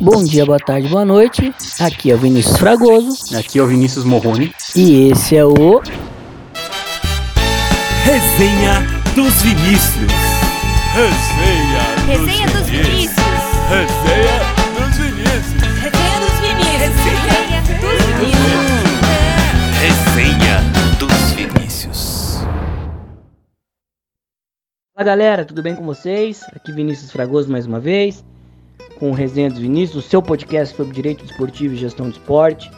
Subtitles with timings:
[0.00, 1.54] Bom dia, boa tarde, boa noite.
[1.80, 3.36] Aqui é o Vinícius Fragoso.
[3.36, 4.52] Aqui é o Vinícius Morrone.
[4.74, 5.80] E esse é o.
[8.04, 8.80] Resenha
[9.14, 10.12] dos Vinícius.
[10.94, 13.24] Resenha dos Resenha dos Vinícius.
[13.70, 15.62] Resenha dos Vinícius.
[15.82, 16.74] Resenha dos Vinícius.
[19.80, 20.62] Resenha
[20.98, 22.38] dos Vinícius.
[24.94, 26.42] Fala galera, tudo bem com vocês?
[26.54, 28.24] Aqui Vinícius Fragoso mais uma vez,
[28.98, 32.70] com o Resenha dos Vinícius, o seu podcast sobre direito desportivo e gestão de esporte.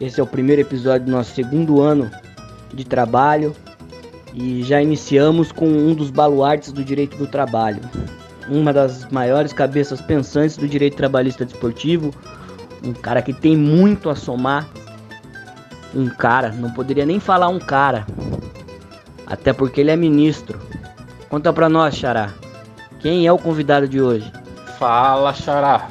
[0.00, 2.10] Esse é o primeiro episódio do nosso segundo ano
[2.72, 3.54] de trabalho
[4.32, 7.80] e já iniciamos com um dos baluartes do direito do trabalho,
[8.48, 12.14] uma das maiores cabeças pensantes do direito trabalhista desportivo,
[12.82, 14.68] um cara que tem muito a somar,
[15.94, 18.06] um cara, não poderia nem falar um cara,
[19.26, 20.58] até porque ele é ministro.
[21.28, 22.30] Conta pra nós, Xará.
[23.00, 24.30] Quem é o convidado de hoje?
[24.80, 25.90] Fala, Xará.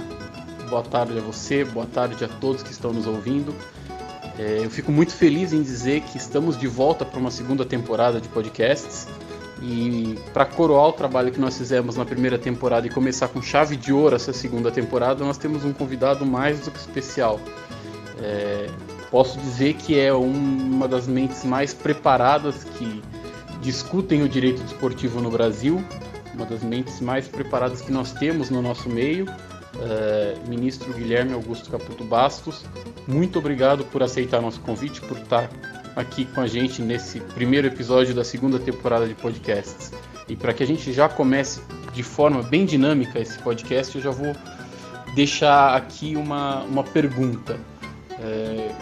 [0.68, 3.54] Boa tarde a você, boa tarde a todos que estão nos ouvindo.
[4.36, 8.20] É, eu fico muito feliz em dizer que estamos de volta para uma segunda temporada
[8.20, 9.08] de podcasts.
[9.62, 13.76] E para coroar o trabalho que nós fizemos na primeira temporada e começar com chave
[13.76, 17.40] de ouro essa segunda temporada, nós temos um convidado mais do que especial.
[18.20, 18.72] É,
[19.12, 23.04] posso dizer que é um, uma das mentes mais preparadas que
[23.62, 25.80] discutem o direito desportivo no Brasil,
[26.34, 29.26] uma das mentes mais preparadas que nós temos no nosso meio,
[29.80, 32.66] é, ministro Guilherme Augusto Caputo Bastos.
[33.08, 35.50] Muito obrigado por aceitar nosso convite, por estar
[35.96, 39.92] aqui com a gente nesse primeiro episódio da segunda temporada de podcasts.
[40.28, 41.62] E para que a gente já comece
[41.94, 44.36] de forma bem dinâmica esse podcast, eu já vou
[45.16, 47.60] deixar aqui uma, uma pergunta.
[48.20, 48.76] É,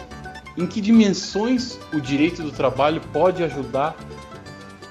[0.58, 3.96] em que dimensões o direito do trabalho pode ajudar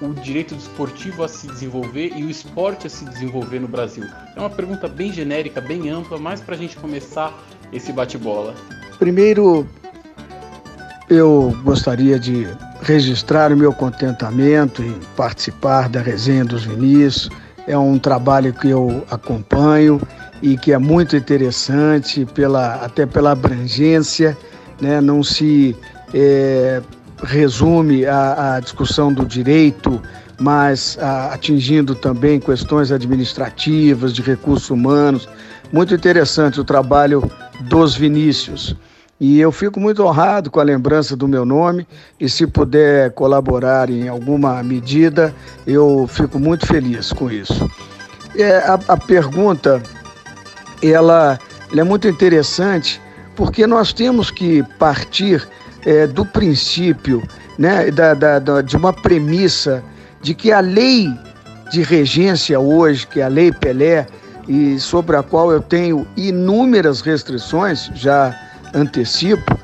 [0.01, 4.05] o direito desportivo a se desenvolver e o esporte a se desenvolver no Brasil?
[4.35, 7.33] É uma pergunta bem genérica, bem ampla, mas para a gente começar
[7.73, 8.55] esse bate-bola.
[8.99, 9.67] Primeiro,
[11.09, 12.47] eu gostaria de
[12.83, 17.31] registrar o meu contentamento em participar da resenha dos Vinícius.
[17.67, 20.01] É um trabalho que eu acompanho
[20.43, 24.37] e que é muito interessante pela, até pela abrangência,
[24.81, 25.01] né?
[25.01, 25.77] não se
[26.15, 26.83] é,
[27.23, 30.01] resume a, a, discussão do direito,
[30.39, 35.29] mas a, atingindo também questões administrativas, de recursos humanos.
[35.73, 37.31] Muito interessante o trabalho
[37.63, 38.77] dos Vinícius.
[39.19, 41.87] E eu fico muito honrado com a lembrança do meu nome
[42.21, 45.35] e se puder colaborar em alguma medida,
[45.67, 47.69] eu fico muito feliz com isso.
[48.37, 49.83] É, a, a pergunta,
[50.83, 51.39] ela,
[51.73, 53.01] ela é muito interessante
[53.35, 55.49] porque nós temos que partir
[55.87, 57.23] é, do princípio,
[57.57, 59.83] né, da, da, da, de uma premissa
[60.21, 61.09] de que a lei
[61.71, 64.07] de regência hoje, que é a Lei Pelé,
[64.49, 68.35] e sobre a qual eu tenho inúmeras restrições, já
[68.75, 69.59] antecipo,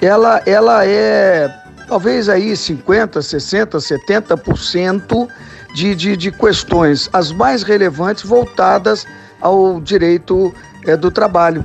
[0.00, 1.48] ela, ela é
[1.88, 5.28] talvez aí 50, 60, 70%
[5.74, 9.06] de, de, de questões, as mais relevantes voltadas
[9.40, 11.64] ao direito é, do trabalho.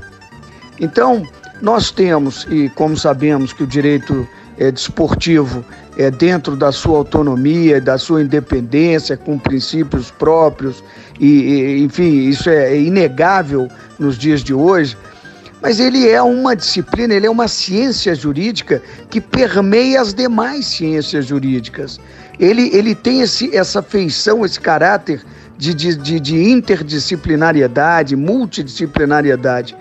[0.80, 1.26] Então,
[1.62, 4.28] nós temos, e como sabemos que o direito
[4.58, 5.64] é, desportivo
[5.98, 10.84] é dentro da sua autonomia, da sua independência, com princípios próprios,
[11.20, 13.68] e, e enfim, isso é inegável
[14.00, 14.98] nos dias de hoje,
[15.62, 21.28] mas ele é uma disciplina, ele é uma ciência jurídica que permeia as demais ciências
[21.28, 22.00] jurídicas.
[22.40, 25.22] Ele, ele tem esse, essa feição, esse caráter
[25.62, 29.76] de, de, de interdisciplinariedade, multidisciplinariedade.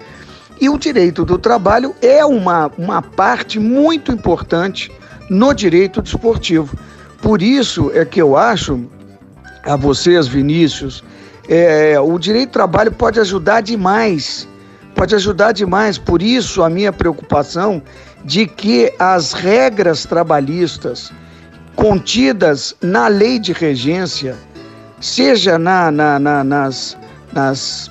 [0.60, 4.93] E o direito do trabalho é uma, uma parte muito importante
[5.31, 6.76] no direito desportivo.
[7.22, 8.84] Por isso é que eu acho
[9.65, 11.03] a vocês, Vinícius,
[11.48, 14.47] é, o direito do trabalho pode ajudar demais,
[14.94, 15.97] pode ajudar demais.
[15.97, 17.82] Por isso a minha preocupação
[18.25, 21.10] de que as regras trabalhistas
[21.75, 24.37] contidas na lei de regência,
[25.00, 26.97] seja na, na, na, nas,
[27.32, 27.91] nas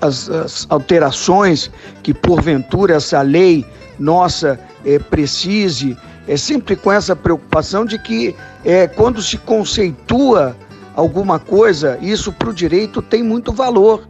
[0.00, 1.70] as, as alterações
[2.02, 3.64] que porventura essa lei
[3.98, 5.96] nossa é, precise,
[6.26, 8.34] é sempre com essa preocupação de que
[8.64, 10.56] é, quando se conceitua
[10.94, 14.06] alguma coisa, isso para o direito tem muito valor.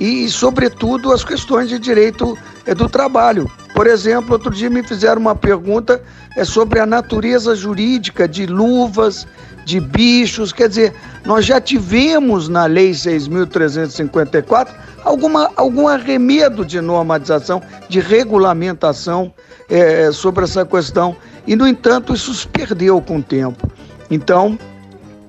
[0.00, 3.50] E, sobretudo, as questões de direito é, do trabalho.
[3.74, 6.02] Por exemplo, outro dia me fizeram uma pergunta
[6.36, 9.26] é, sobre a natureza jurídica de luvas,
[9.70, 10.52] de bichos.
[10.52, 10.94] Quer dizer,
[11.24, 14.68] nós já tivemos na Lei 6.354
[15.04, 19.32] alguma, algum arremedo de normatização, de regulamentação
[19.68, 21.16] é, sobre essa questão.
[21.46, 23.70] E, no entanto, isso se perdeu com o tempo.
[24.10, 24.58] Então,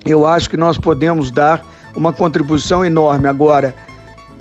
[0.04, 3.28] eu acho que nós podemos dar uma contribuição enorme.
[3.28, 3.72] Agora,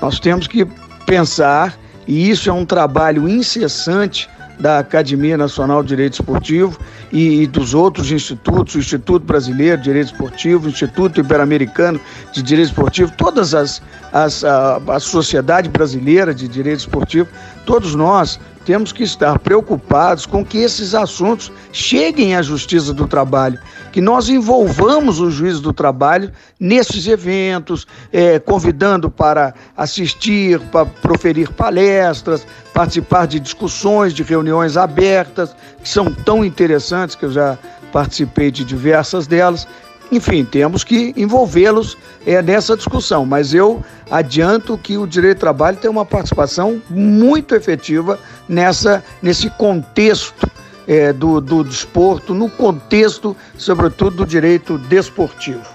[0.01, 0.65] nós temos que
[1.06, 1.77] pensar,
[2.07, 4.27] e isso é um trabalho incessante
[4.62, 6.78] da Academia Nacional de Direito Esportivo
[7.12, 12.00] e, e, dos outros institutos, o Instituto Brasileiro de Direito Esportivo, o Instituto Ibero-Americano
[12.31, 13.81] de Direito Esportivo, todas as,
[14.13, 17.28] as a, a Sociedade Brasileira de Direito Esportivo,
[17.66, 23.60] todos nós temos que estar preocupados com que esses assuntos cheguem à Justiça do Trabalho,
[23.92, 31.52] que nós envolvamos o juiz do trabalho nesses eventos, é, convidando para assistir, para proferir
[31.52, 37.58] palestras, participar de discussões, de reuniões abertas, que são tão interessantes, que eu já
[37.92, 39.68] participei de diversas delas,
[40.12, 45.78] enfim, temos que envolvê-los é, nessa discussão, mas eu adianto que o direito do trabalho
[45.78, 50.52] tem uma participação muito efetiva nessa, nesse contexto
[50.86, 55.66] é, do, do desporto, no contexto, sobretudo, do direito desportivo.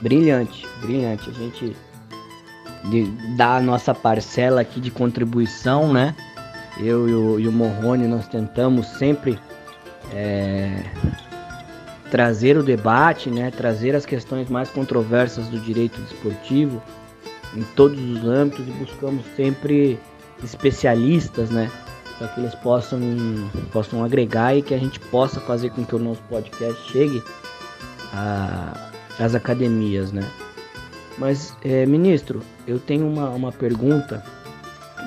[0.00, 1.28] Brilhante, brilhante.
[1.28, 1.76] A gente
[3.36, 6.14] dá a nossa parcela aqui de contribuição, né?
[6.78, 9.38] Eu e o, e o Morrone, nós tentamos sempre
[10.12, 10.84] é,
[12.10, 16.82] trazer o debate, né, trazer as questões mais controversas do direito desportivo
[17.56, 19.98] em todos os âmbitos e buscamos sempre
[20.42, 21.70] especialistas, né,
[22.18, 23.00] para que eles possam
[23.72, 27.22] possam agregar e que a gente possa fazer com que o nosso podcast chegue
[29.18, 30.28] às academias, né.
[31.16, 34.24] Mas, é, ministro, eu tenho uma, uma pergunta.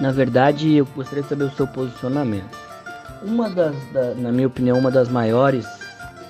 [0.02, 2.58] Na verdade, eu gostaria de saber o seu posicionamento.
[3.24, 5.66] Uma das, da, na minha opinião, uma das maiores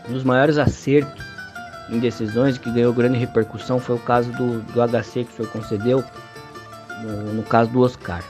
[0.08, 1.26] um dos maiores acertos
[1.90, 5.52] em decisões que ganhou grande repercussão foi o caso do, do HC que o senhor
[5.52, 6.04] concedeu,
[7.02, 8.24] no, no caso do Oscar.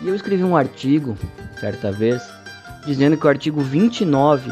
[0.00, 1.16] E eu escrevi um artigo,
[1.58, 2.22] certa vez,
[2.86, 4.50] dizendo que o artigo 29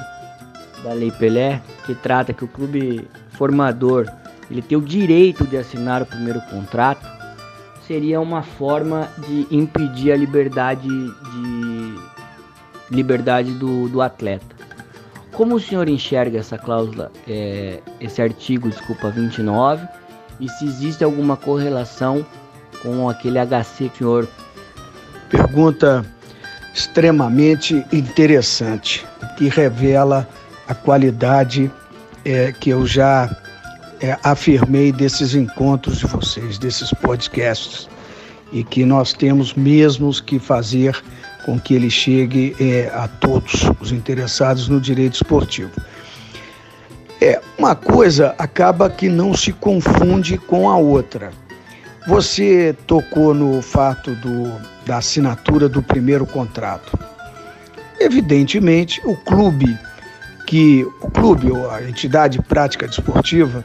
[0.83, 4.07] da Lei Pelé, que trata que o clube formador
[4.51, 7.07] ele tem o direito de assinar o primeiro contrato,
[7.87, 11.99] seria uma forma de impedir a liberdade de
[12.91, 14.58] liberdade do, do atleta.
[15.39, 19.87] Como o senhor enxerga essa cláusula, é, esse artigo, desculpa, 29,
[20.41, 22.27] e se existe alguma correlação
[22.83, 24.29] com aquele HC senhor.
[25.31, 26.05] Pergunta
[26.75, 29.07] extremamente interessante,
[29.37, 30.29] que revela
[30.67, 31.71] a qualidade
[32.25, 33.31] é, que eu já
[34.01, 37.89] é, afirmei desses encontros de vocês, desses podcasts,
[38.53, 41.01] e que nós temos mesmo que fazer
[41.49, 45.71] com que ele chegue é, a todos os interessados no direito esportivo.
[47.23, 51.31] É, uma coisa acaba que não se confunde com a outra.
[52.07, 56.99] Você tocou no fato do, da assinatura do primeiro contrato.
[57.99, 59.75] Evidentemente, o clube
[60.47, 63.65] que o clube ou a entidade prática desportiva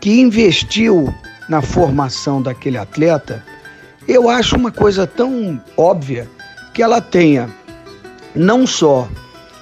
[0.00, 1.12] que investiu
[1.48, 3.44] na formação daquele atleta,
[4.06, 6.28] eu acho uma coisa tão óbvia
[6.72, 7.48] que ela tenha
[8.34, 9.08] não só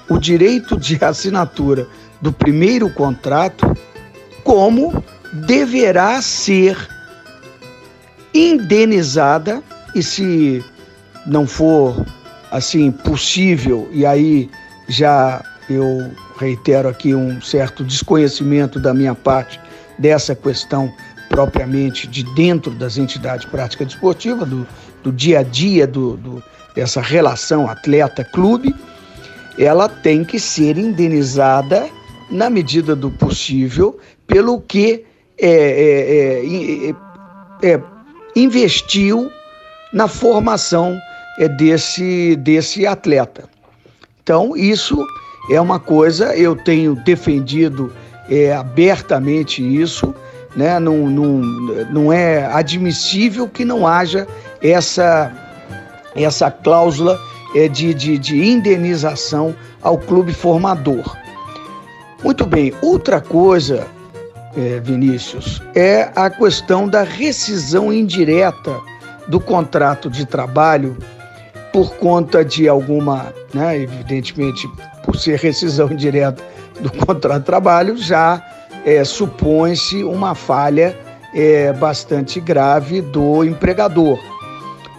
[0.08, 1.86] o direito de assinatura
[2.20, 3.76] do primeiro contrato,
[4.42, 5.02] como
[5.32, 6.76] deverá ser
[8.32, 9.62] indenizada
[9.94, 10.64] e se
[11.26, 12.04] não for
[12.50, 14.50] assim possível e aí
[14.88, 19.60] já eu reitero aqui um certo desconhecimento da minha parte
[19.98, 20.92] dessa questão
[21.28, 24.66] propriamente de dentro das entidades práticas desportivas, do,
[25.02, 26.42] do dia a dia do, do
[26.78, 28.74] essa relação atleta-clube,
[29.58, 31.88] ela tem que ser indenizada
[32.30, 35.04] na medida do possível pelo que
[35.38, 37.82] é, é, é, é, é
[38.36, 39.30] investiu
[39.92, 40.96] na formação
[41.38, 43.48] é, desse, desse atleta.
[44.22, 45.04] Então, isso
[45.50, 47.92] é uma coisa, eu tenho defendido
[48.58, 50.14] abertamente isso,
[50.54, 50.78] né?
[50.78, 51.40] não, não,
[51.90, 54.28] não é admissível que não haja
[54.60, 55.47] essa
[56.14, 57.18] essa cláusula
[57.54, 61.16] é, de, de, de indenização ao clube formador.
[62.22, 63.86] Muito bem, outra coisa,
[64.56, 68.76] é, Vinícius, é a questão da rescisão indireta
[69.28, 70.96] do contrato de trabalho
[71.72, 74.68] por conta de alguma, né, evidentemente,
[75.04, 76.42] por ser rescisão indireta
[76.80, 78.42] do contrato de trabalho, já
[78.84, 80.96] é, supõe-se uma falha
[81.34, 84.18] é, bastante grave do empregador.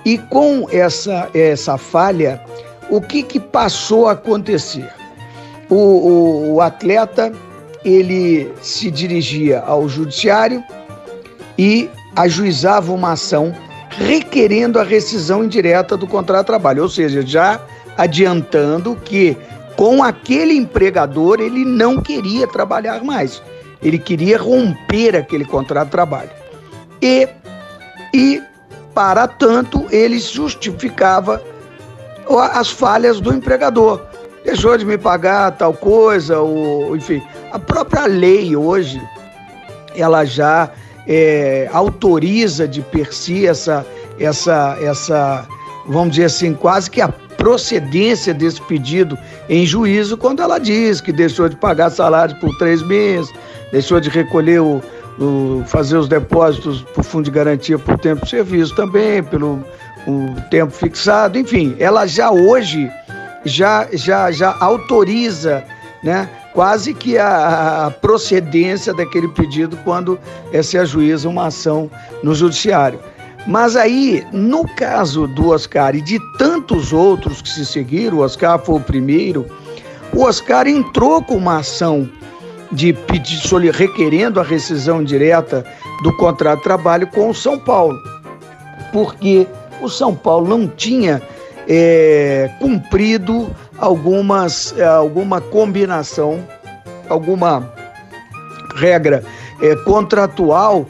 [0.05, 2.41] E com essa, essa falha,
[2.89, 4.89] o que, que passou a acontecer?
[5.69, 7.31] O, o, o atleta
[7.83, 10.63] ele se dirigia ao judiciário
[11.57, 13.55] e ajuizava uma ação
[13.89, 17.59] requerendo a rescisão indireta do contrato de trabalho, ou seja, já
[17.97, 19.37] adiantando que
[19.75, 23.41] com aquele empregador ele não queria trabalhar mais,
[23.81, 26.29] ele queria romper aquele contrato de trabalho.
[27.01, 27.27] E,
[28.13, 28.41] e
[28.93, 31.41] para tanto, ele justificava
[32.53, 34.01] as falhas do empregador.
[34.43, 37.21] Deixou de me pagar tal coisa, ou, enfim.
[37.51, 39.01] A própria lei hoje,
[39.95, 40.69] ela já
[41.07, 43.85] é, autoriza de per si essa,
[44.19, 45.47] essa, essa,
[45.87, 49.17] vamos dizer assim, quase que a procedência desse pedido
[49.47, 53.31] em juízo quando ela diz que deixou de pagar salário por três meses,
[53.71, 54.81] deixou de recolher o,
[55.19, 59.63] o fazer os depósitos por fundo de garantia por tempo de serviço também, pelo
[60.07, 62.89] o tempo fixado, enfim, ela já hoje
[63.43, 65.63] já já já autoriza,
[66.01, 70.19] né, quase que a, a procedência daquele pedido quando
[70.63, 71.89] se ajuiza uma ação
[72.23, 72.99] no judiciário.
[73.47, 78.59] Mas aí, no caso do Oscar e de tantos outros que se seguiram, o Oscar
[78.59, 79.45] foi o primeiro,
[80.13, 82.09] o Oscar entrou com uma ação
[82.71, 83.39] de pedir,
[83.71, 85.65] requerendo a rescisão direta
[86.03, 87.97] do contrato de trabalho com o São Paulo,
[88.93, 89.47] porque
[89.81, 91.21] o São Paulo não tinha
[91.67, 96.43] é, cumprido algumas, é, alguma combinação,
[97.07, 97.73] alguma
[98.75, 99.23] regra
[99.61, 100.85] é, contratual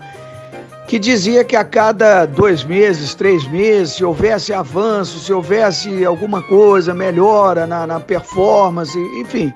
[0.87, 6.41] que dizia que a cada dois meses, três meses, se houvesse avanço, se houvesse alguma
[6.41, 9.53] coisa, melhora na, na performance, enfim.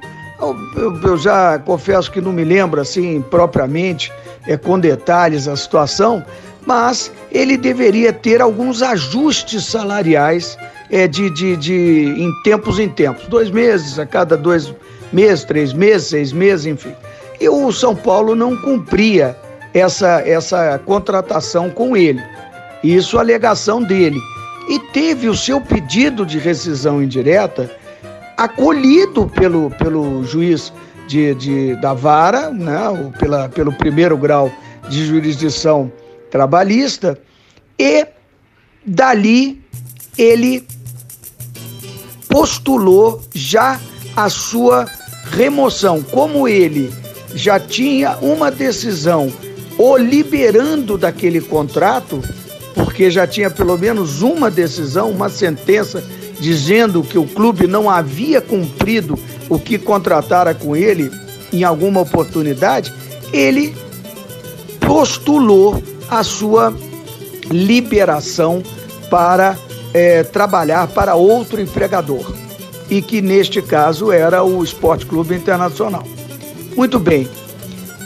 [0.76, 4.12] Eu, eu, já confesso que não me lembro assim propriamente,
[4.46, 6.24] é, com detalhes a situação,
[6.66, 10.58] mas ele deveria ter alguns ajustes salariais
[10.92, 14.74] é, de, de, de, em tempos em tempos, dois meses, a cada dois
[15.14, 16.94] meses, três meses, seis meses, enfim.
[17.40, 19.38] E o São Paulo não cumpria
[19.74, 22.22] essa, essa contratação com ele.
[22.84, 24.20] Isso a alegação dele.
[24.70, 27.70] E teve o seu pedido de rescisão indireta
[28.38, 30.74] acolhido pelo, pelo juiz
[31.08, 34.52] de, de, da vara, né, pela, pelo primeiro grau
[34.90, 35.92] de jurisdição
[36.30, 37.20] trabalhista,
[37.78, 38.06] e
[38.86, 39.62] dali
[40.18, 40.66] ele
[42.28, 43.80] postulou já
[44.16, 44.86] a sua
[45.32, 46.02] remoção.
[46.02, 46.94] Como ele
[47.36, 49.32] já tinha uma decisão
[49.78, 52.22] o liberando daquele contrato,
[52.76, 56.04] porque já tinha pelo menos uma decisão, uma sentença
[56.44, 61.10] dizendo que o clube não havia cumprido o que contratara com ele
[61.54, 62.94] em alguma oportunidade,
[63.32, 63.74] ele
[64.82, 66.76] postulou a sua
[67.50, 68.62] liberação
[69.10, 69.58] para
[69.94, 72.36] é, trabalhar para outro empregador
[72.90, 76.04] e que neste caso era o Esporte Clube Internacional.
[76.76, 77.26] Muito bem,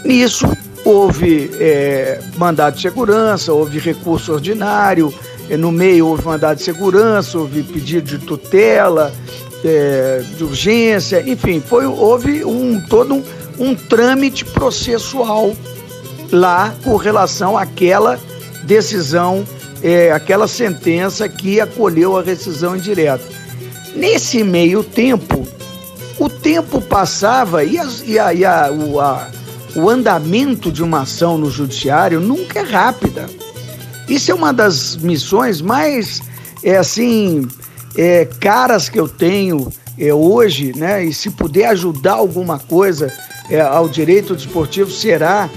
[0.05, 0.47] nisso
[0.85, 5.11] houve é, mandado de segurança, houve recurso ordinário,
[5.55, 9.13] no meio houve mandado de segurança, houve pedido de tutela,
[9.63, 13.23] é, de urgência, enfim, foi, houve um, todo um,
[13.59, 15.55] um trâmite processual
[16.31, 18.19] lá com relação àquela
[18.63, 19.45] decisão,
[19.81, 23.23] é, aquela sentença que acolheu a rescisão indireta.
[23.95, 25.47] Nesse meio tempo,
[26.19, 29.29] o tempo passava e, as, e, a, e a, o, a,
[29.75, 33.27] o andamento de uma ação no judiciário nunca é rápida.
[34.07, 36.21] Isso é uma das missões mais,
[36.63, 37.47] é assim,
[37.97, 41.03] é, caras que eu tenho é, hoje, né?
[41.03, 43.11] E se puder ajudar alguma coisa
[43.49, 45.49] é, ao direito desportivo, será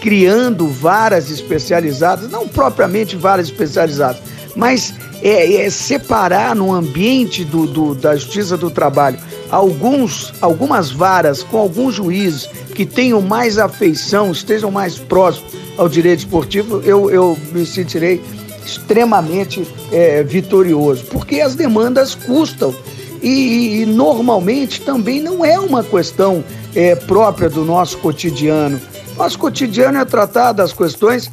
[0.00, 4.22] criando varas especializadas, não propriamente varas especializadas,
[4.54, 9.18] mas é, é separar no ambiente do, do, da justiça do trabalho
[9.50, 16.20] alguns, algumas varas com alguns juízes que tenham mais afeição, estejam mais próximos ao direito
[16.20, 18.20] esportivo, eu, eu me sentirei
[18.64, 22.74] extremamente é, vitorioso, porque as demandas custam
[23.22, 28.80] e, e, normalmente também não é uma questão é, própria do nosso cotidiano.
[29.16, 31.30] Nosso cotidiano é tratar das questões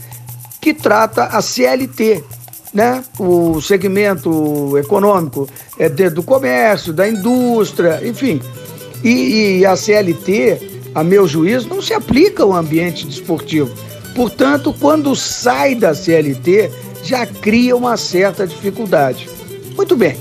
[0.60, 2.24] que trata a CLT,
[2.76, 3.04] né?
[3.18, 8.40] o segmento econômico é, do comércio, da indústria, enfim.
[9.04, 13.70] E, e a CLT a meu juízo, não se aplica ao ambiente desportivo.
[14.16, 16.72] Portanto, quando sai da CLT,
[17.04, 19.30] já cria uma certa dificuldade.
[19.76, 20.16] Muito bem,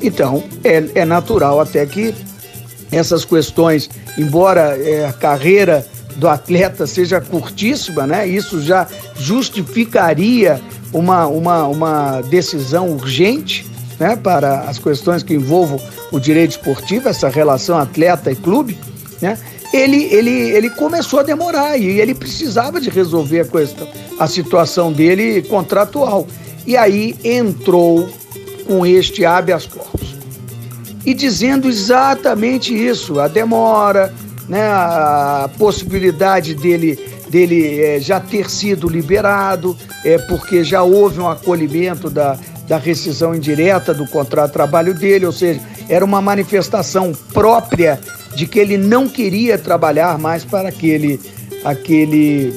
[0.00, 2.14] então é, é natural até que
[2.92, 8.26] essas questões, embora é, a carreira do atleta seja curtíssima, né?
[8.26, 8.86] Isso já
[9.16, 10.60] justificaria
[10.92, 13.66] uma, uma, uma decisão urgente
[13.98, 14.16] né?
[14.16, 15.80] para as questões que envolvam
[16.10, 18.78] o direito esportivo, essa relação atleta e clube,
[19.20, 19.38] né?
[19.72, 24.92] ele, ele, ele começou a demorar e ele precisava de resolver a questão, a situação
[24.92, 26.26] dele contratual.
[26.66, 28.08] E aí entrou
[28.66, 30.14] com este habeas corpus.
[31.04, 34.12] E dizendo exatamente isso, a demora,
[34.48, 36.98] né, a possibilidade dele
[37.30, 43.34] dele é, já ter sido liberado, é, porque já houve um acolhimento da, da rescisão
[43.34, 48.00] indireta do contrato de trabalho dele, ou seja, era uma manifestação própria
[48.34, 51.20] de que ele não queria trabalhar mais para aquele,
[51.64, 52.52] aquele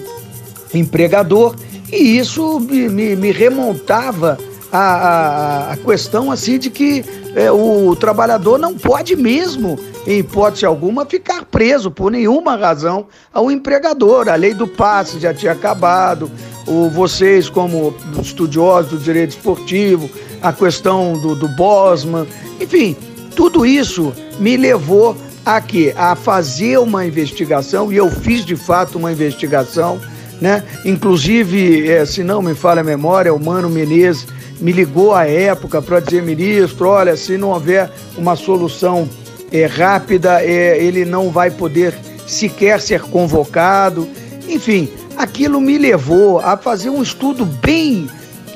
[0.73, 1.55] empregador,
[1.91, 4.37] e isso me, me, me remontava
[4.73, 9.77] a, a, a, questão assim de que é, o trabalhador não pode mesmo
[10.07, 14.27] em hipótese alguma, ficar preso por nenhuma razão ao empregador.
[14.27, 16.29] A lei do passe já tinha acabado,
[16.65, 20.09] o, vocês, como estudiosos do direito esportivo,
[20.41, 22.25] a questão do, do Bosman,
[22.59, 22.97] enfim,
[23.35, 25.15] tudo isso me levou
[25.45, 25.93] a quê?
[25.95, 30.01] A fazer uma investigação, e eu fiz de fato uma investigação,
[30.41, 30.63] né?
[30.83, 34.25] Inclusive, é, se não me falha a memória, o Mano Menezes
[34.59, 39.07] me ligou à época para dizer, ministro, olha, se não houver uma solução
[39.51, 41.93] é, rápida, é, ele não vai poder
[42.25, 44.07] sequer ser convocado.
[44.47, 48.09] Enfim, aquilo me levou a fazer um estudo bem,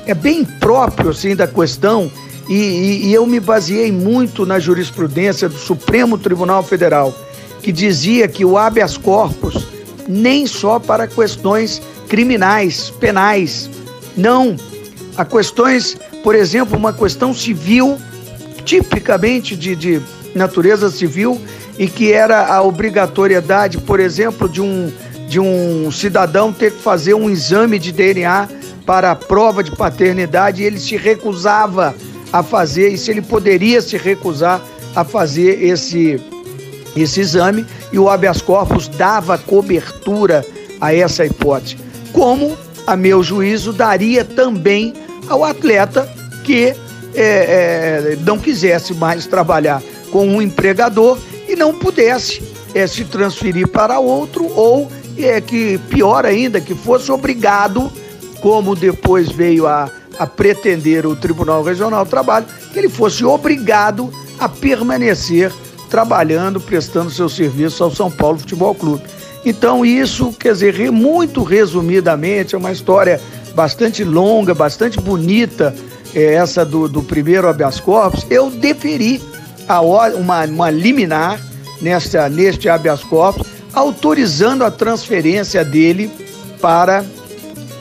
[0.06, 2.10] é bem próprio assim da questão
[2.48, 7.14] e, e, e eu me baseei muito na jurisprudência do Supremo Tribunal Federal,
[7.62, 9.66] que dizia que o habeas corpus
[10.08, 13.68] nem só para questões criminais, penais,
[14.16, 14.56] não,
[15.18, 17.98] há questões, por exemplo, uma questão civil,
[18.64, 20.00] tipicamente de, de
[20.32, 21.40] natureza civil
[21.76, 24.92] e que era a obrigatoriedade, por exemplo, de um,
[25.28, 28.48] de um cidadão ter que fazer um exame de DNA
[28.86, 31.94] para a prova de paternidade e ele se recusava
[32.32, 34.62] a fazer, e se ele poderia se recusar
[34.94, 36.20] a fazer esse,
[36.96, 40.44] esse exame, e o habeas corpus dava cobertura
[40.80, 41.76] a essa hipótese.
[42.12, 42.56] Como,
[42.86, 44.92] a meu juízo, daria também
[45.28, 46.08] ao atleta
[46.44, 46.74] que
[47.14, 47.22] é,
[48.14, 51.18] é, não quisesse mais trabalhar com um empregador
[51.48, 52.42] e não pudesse
[52.74, 57.90] é, se transferir para outro ou é que pior ainda que fosse obrigado,
[58.40, 64.12] como depois veio a, a pretender o Tribunal Regional do Trabalho, que ele fosse obrigado
[64.38, 65.52] a permanecer
[65.90, 69.02] trabalhando, prestando seu serviço ao São Paulo Futebol Clube.
[69.44, 73.20] Então isso, quer dizer, muito resumidamente, é uma história
[73.58, 75.74] bastante longa, bastante bonita,
[76.14, 78.24] é essa do, do primeiro habeas corpus.
[78.30, 79.20] Eu deferi
[79.68, 81.40] a, uma, uma liminar
[81.82, 86.08] nesta, neste habeas corpus, autorizando a transferência dele
[86.60, 87.04] para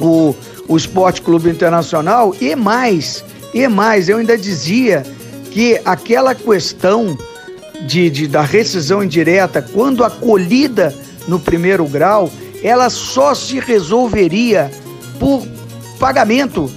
[0.01, 0.33] o,
[0.67, 5.03] o Esporte Clube Internacional e mais, e mais, eu ainda dizia
[5.51, 7.15] que aquela questão
[7.85, 10.91] de, de, da rescisão indireta, quando acolhida
[11.27, 12.31] no primeiro grau,
[12.63, 14.71] ela só se resolveria
[15.19, 15.45] por
[15.97, 16.69] pagamento,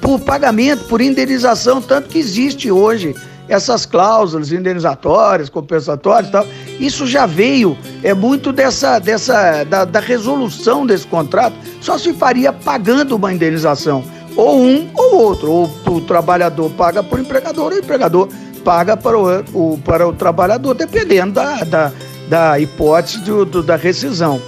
[0.00, 3.14] por pagamento, por indenização, tanto que existe hoje
[3.48, 6.46] essas cláusulas indenizatórias, compensatórias e tal.
[6.78, 12.52] Isso já veio, é muito dessa, dessa da, da resolução desse contrato, só se faria
[12.52, 14.04] pagando uma indenização,
[14.36, 18.28] ou um ou outro, ou o trabalhador paga para o empregador, ou o empregador
[18.64, 21.92] paga para o, o, para o trabalhador, dependendo da, da,
[22.28, 24.40] da hipótese do, do, da rescisão.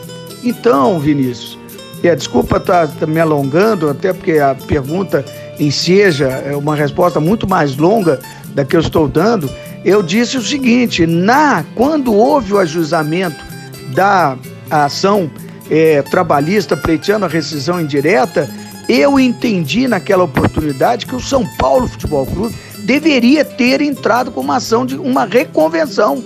[0.44, 1.58] Então, Vinícius,
[2.02, 5.24] é, desculpa estar tá, tá me alongando, até porque a pergunta
[5.58, 8.20] em seja é uma resposta muito mais longa
[8.54, 9.50] da que eu estou dando,
[9.84, 13.44] eu disse o seguinte: na quando houve o ajuizamento
[13.94, 14.36] da
[14.70, 15.30] ação
[15.70, 18.48] é, trabalhista pleiteando a rescisão indireta,
[18.88, 24.56] eu entendi naquela oportunidade que o São Paulo Futebol Clube deveria ter entrado com uma
[24.56, 26.24] ação de uma reconvenção,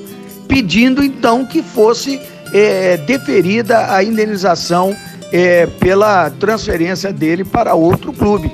[0.49, 2.21] pedindo então que fosse
[2.53, 4.97] é, deferida a indenização
[5.33, 8.51] é, pela transferência dele para outro clube.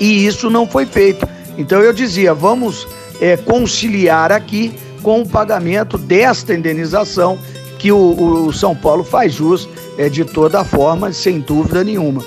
[0.00, 1.26] E isso não foi feito.
[1.56, 2.86] Então eu dizia, vamos
[3.20, 7.38] é, conciliar aqui com o pagamento desta indenização
[7.78, 12.24] que o, o São Paulo faz jus é, de toda forma, sem dúvida nenhuma.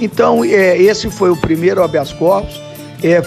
[0.00, 2.60] Então, é, esse foi o primeiro habeas corpus.
[3.02, 3.22] É,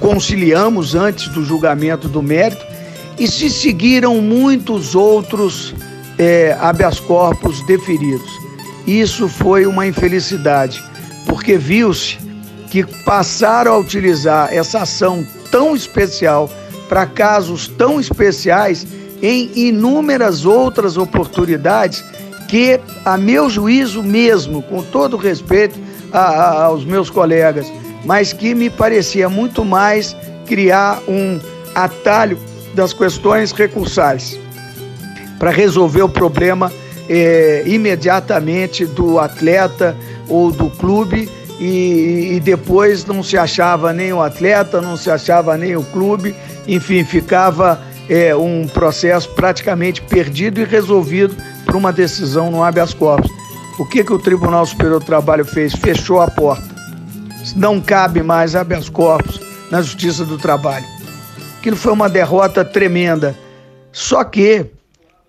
[0.00, 2.64] conciliamos antes do julgamento do mérito
[3.18, 5.74] e se seguiram muitos outros
[6.18, 8.45] é, habeas corpus deferidos.
[8.86, 10.82] Isso foi uma infelicidade,
[11.26, 12.18] porque viu-se
[12.70, 16.50] que passaram a utilizar essa ação tão especial
[16.88, 18.86] para casos tão especiais
[19.22, 22.04] em inúmeras outras oportunidades
[22.48, 25.78] que, a meu juízo mesmo, com todo respeito
[26.12, 27.66] a, a, aos meus colegas,
[28.04, 31.40] mas que me parecia muito mais criar um
[31.74, 32.38] atalho
[32.74, 34.38] das questões recursais.
[35.38, 36.72] Para resolver o problema
[37.08, 39.96] eh, imediatamente do atleta
[40.28, 45.56] ou do clube e, e, depois não se achava nem o atleta, não se achava
[45.56, 46.34] nem o clube,
[46.66, 53.30] enfim, ficava é, um processo praticamente perdido e resolvido por uma decisão no habeas corpus.
[53.78, 55.74] O que, que o Tribunal Superior do Trabalho fez?
[55.74, 56.74] Fechou a porta.
[57.54, 59.40] Não cabe mais habeas corpus
[59.70, 60.86] na Justiça do Trabalho.
[61.58, 63.36] Aquilo foi uma derrota tremenda.
[63.92, 64.66] Só que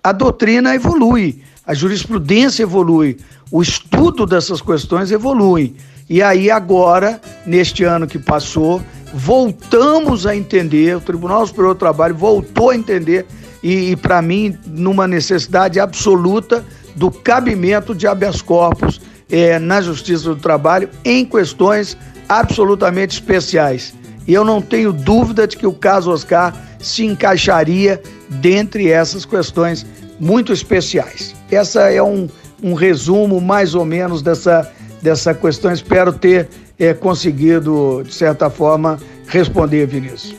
[0.04, 3.18] a doutrina evolui, a jurisprudência evolui,
[3.52, 5.76] o estudo dessas questões evolui.
[6.10, 8.82] E aí agora, neste ano que passou,
[9.14, 13.26] voltamos a entender, o Tribunal Superior do Trabalho voltou a entender
[13.62, 16.64] e, e para mim, numa necessidade absoluta
[16.96, 21.98] do cabimento de habeas corpus é, na Justiça do Trabalho em questões
[22.30, 23.94] absolutamente especiais.
[24.26, 29.86] E eu não tenho dúvida de que o caso Oscar se encaixaria dentre essas questões
[30.20, 31.37] muito especiais.
[31.52, 32.28] Essa é um,
[32.62, 35.72] um resumo mais ou menos dessa, dessa questão.
[35.72, 40.36] Espero ter é, conseguido, de certa forma, responder, Vinícius.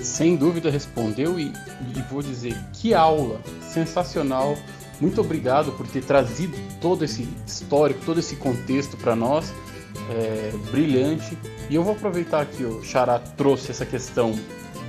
[0.00, 1.52] Sem dúvida respondeu e,
[1.94, 4.56] e vou dizer que aula sensacional.
[4.98, 9.52] Muito obrigado por ter trazido todo esse histórico, todo esse contexto para nós.
[10.10, 11.36] É, brilhante.
[11.68, 14.32] E eu vou aproveitar que o Xará trouxe essa questão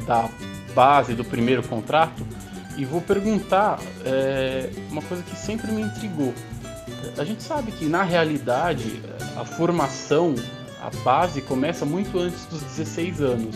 [0.05, 0.29] da
[0.73, 2.23] base do primeiro contrato
[2.77, 6.33] e vou perguntar é, uma coisa que sempre me intrigou.
[7.17, 9.01] A gente sabe que na realidade
[9.35, 10.35] a formação,
[10.81, 13.55] a base começa muito antes dos 16 anos,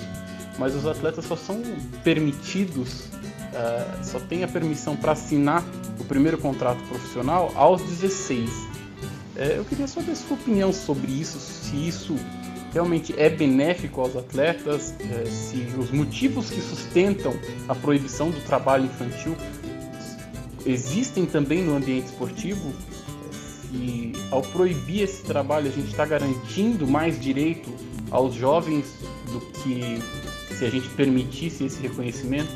[0.57, 1.61] mas os atletas só são
[2.03, 5.63] permitidos, uh, só têm a permissão para assinar
[5.99, 8.49] o primeiro contrato profissional aos 16.
[9.35, 12.15] É, eu queria saber a sua opinião sobre isso, se isso
[12.71, 17.33] realmente é benéfico aos atletas, é, se os motivos que sustentam
[17.67, 19.35] a proibição do trabalho infantil
[20.65, 22.73] existem também no ambiente esportivo,
[23.31, 27.73] se ao proibir esse trabalho a gente está garantindo mais direito
[28.09, 28.85] aos jovens
[29.31, 29.99] do que
[30.55, 32.51] se a gente permitisse esse reconhecimento.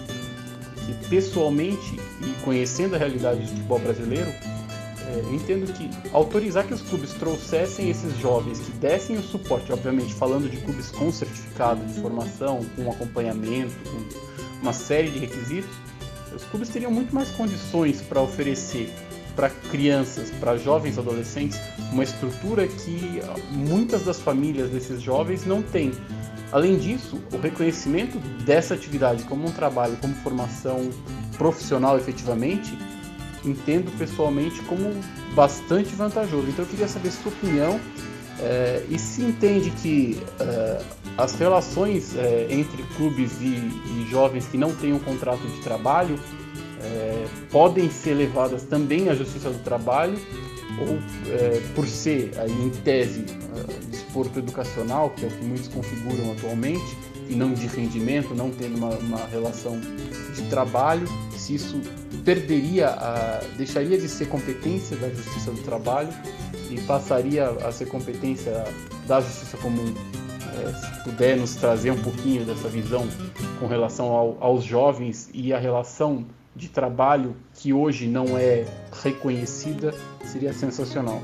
[0.88, 4.32] E pessoalmente, e conhecendo a realidade do futebol brasileiro,
[5.08, 9.72] é, eu entendo que autorizar que os clubes trouxessem esses jovens, que dessem o suporte,
[9.72, 15.70] obviamente falando de clubes com certificado de formação, com acompanhamento, com uma série de requisitos,
[16.36, 18.92] os clubes teriam muito mais condições para oferecer
[19.36, 21.60] para crianças, para jovens adolescentes,
[21.92, 25.92] uma estrutura que muitas das famílias desses jovens não têm.
[26.52, 30.90] Além disso, o reconhecimento dessa atividade como um trabalho, como formação
[31.38, 32.78] profissional efetivamente,
[33.46, 34.92] entendo pessoalmente como
[35.34, 36.48] bastante vantajoso.
[36.50, 37.80] Então eu queria saber sua opinião
[38.40, 40.82] é, e se entende que é,
[41.18, 46.20] as relações é, entre clubes e, e, jovens que não têm um contrato de trabalho
[47.50, 50.20] podem ser levadas também à Justiça do Trabalho
[50.80, 51.00] ou
[51.74, 53.26] por ser aí em tese
[54.16, 56.96] desporto educacional, que é o que muitos configuram atualmente,
[57.28, 59.80] e não de rendimento, não tendo uma, uma relação
[60.34, 61.82] de trabalho, se isso
[62.26, 66.10] perderia, a, deixaria de ser competência da Justiça do Trabalho
[66.72, 68.66] e passaria a ser competência
[69.08, 69.94] da Justiça Comum.
[70.58, 73.08] É, se puder nos trazer um pouquinho dessa visão
[73.60, 78.66] com relação ao, aos jovens e a relação de trabalho que hoje não é
[79.04, 79.94] reconhecida,
[80.26, 81.22] seria sensacional.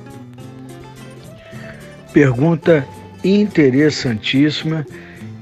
[2.14, 2.86] Pergunta
[3.24, 4.86] interessantíssima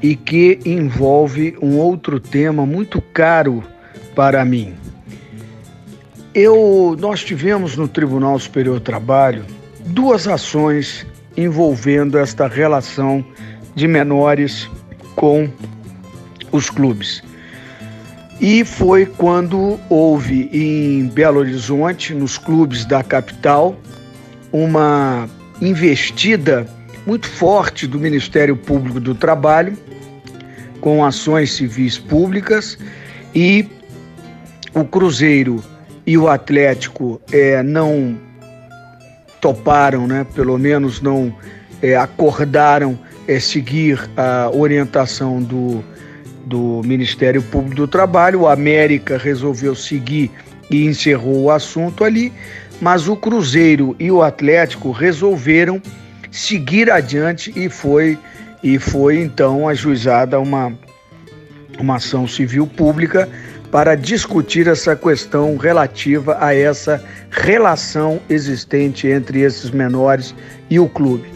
[0.02, 3.64] e que envolve um outro tema muito caro
[4.16, 4.76] para mim.
[6.34, 9.44] Eu, nós tivemos no Tribunal Superior do Trabalho
[9.86, 13.26] duas ações envolvendo esta relação
[13.74, 14.70] de menores
[15.16, 15.50] com
[16.52, 17.24] os clubes.
[18.40, 23.76] E foi quando houve em Belo Horizonte, nos clubes da capital,
[24.52, 25.28] uma
[25.62, 26.68] investida
[27.06, 29.78] muito forte do Ministério Público do Trabalho,
[30.80, 32.78] com ações civis públicas,
[33.34, 33.68] e
[34.74, 35.62] o Cruzeiro
[36.10, 38.18] e o Atlético é, não
[39.40, 41.32] toparam, né, pelo menos não
[41.84, 45.84] é, acordaram é, seguir a orientação do,
[46.48, 48.40] do Ministério Público do Trabalho.
[48.40, 50.32] O América resolveu seguir
[50.72, 52.34] e encerrou o assunto ali,
[52.82, 55.80] mas o Cruzeiro e o Atlético resolveram
[56.32, 58.18] seguir adiante e foi
[58.64, 60.74] e foi então ajuizada uma
[61.80, 63.30] uma ação civil pública
[63.72, 70.34] para discutir essa questão relativa a essa relação existente entre esses menores
[70.70, 71.32] e o clube.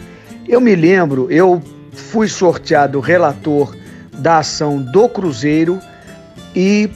[0.48, 3.74] Eu me lembro, eu fui sorteado relator
[4.18, 5.80] da ação do Cruzeiro
[6.54, 6.90] e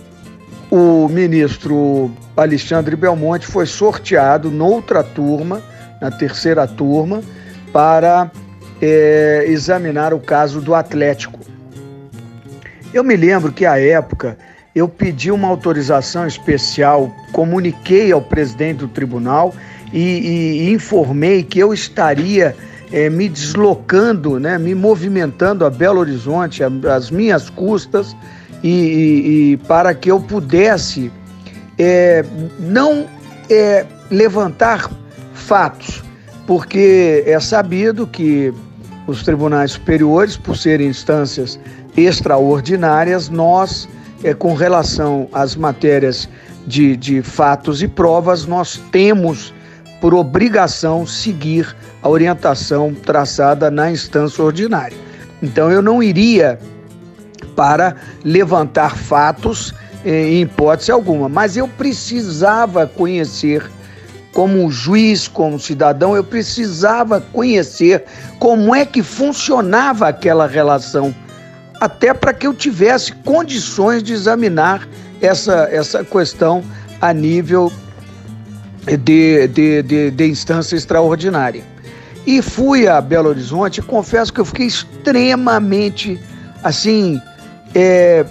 [0.71, 5.63] o ministro Alexandre Belmonte foi sorteado noutra turma,
[6.01, 7.23] na terceira turma,
[7.73, 8.31] para
[8.81, 11.39] é, examinar o caso do Atlético.
[12.93, 14.37] Eu me lembro que à época
[14.79, 19.55] eu pedi uma autorização especial, comuniquei ao presidente do tribunal
[19.93, 22.55] e, e informei que eu estaria
[22.93, 28.17] é, me deslocando, né, me movimentando a Belo Horizonte, às minhas custas,
[28.63, 31.13] e, e, e para que eu pudesse
[31.79, 32.25] é,
[32.59, 33.07] não
[33.49, 34.91] é, levantar
[35.33, 36.03] fatos,
[36.47, 38.53] porque é sabido que
[39.07, 41.59] os tribunais superiores, por serem instâncias
[41.97, 43.89] extraordinárias, nós,
[44.23, 46.29] é, com relação às matérias
[46.67, 49.55] de, de fatos e provas, nós temos
[50.01, 54.97] por obrigação seguir a orientação traçada na instância ordinária.
[55.43, 56.59] Então eu não iria
[57.57, 63.69] para levantar fatos eh, em hipótese alguma, mas eu precisava conhecer
[64.33, 68.05] como juiz, como cidadão, eu precisava conhecer
[68.39, 71.13] como é que funcionava aquela relação,
[71.81, 74.89] até para que eu tivesse condições de examinar
[75.21, 76.63] essa, essa questão
[77.01, 77.73] a nível
[78.85, 81.63] de, de, de, de instância extraordinária.
[82.27, 86.21] E fui a Belo Horizonte confesso que eu fiquei extremamente,
[86.63, 87.21] assim,
[87.75, 88.25] é,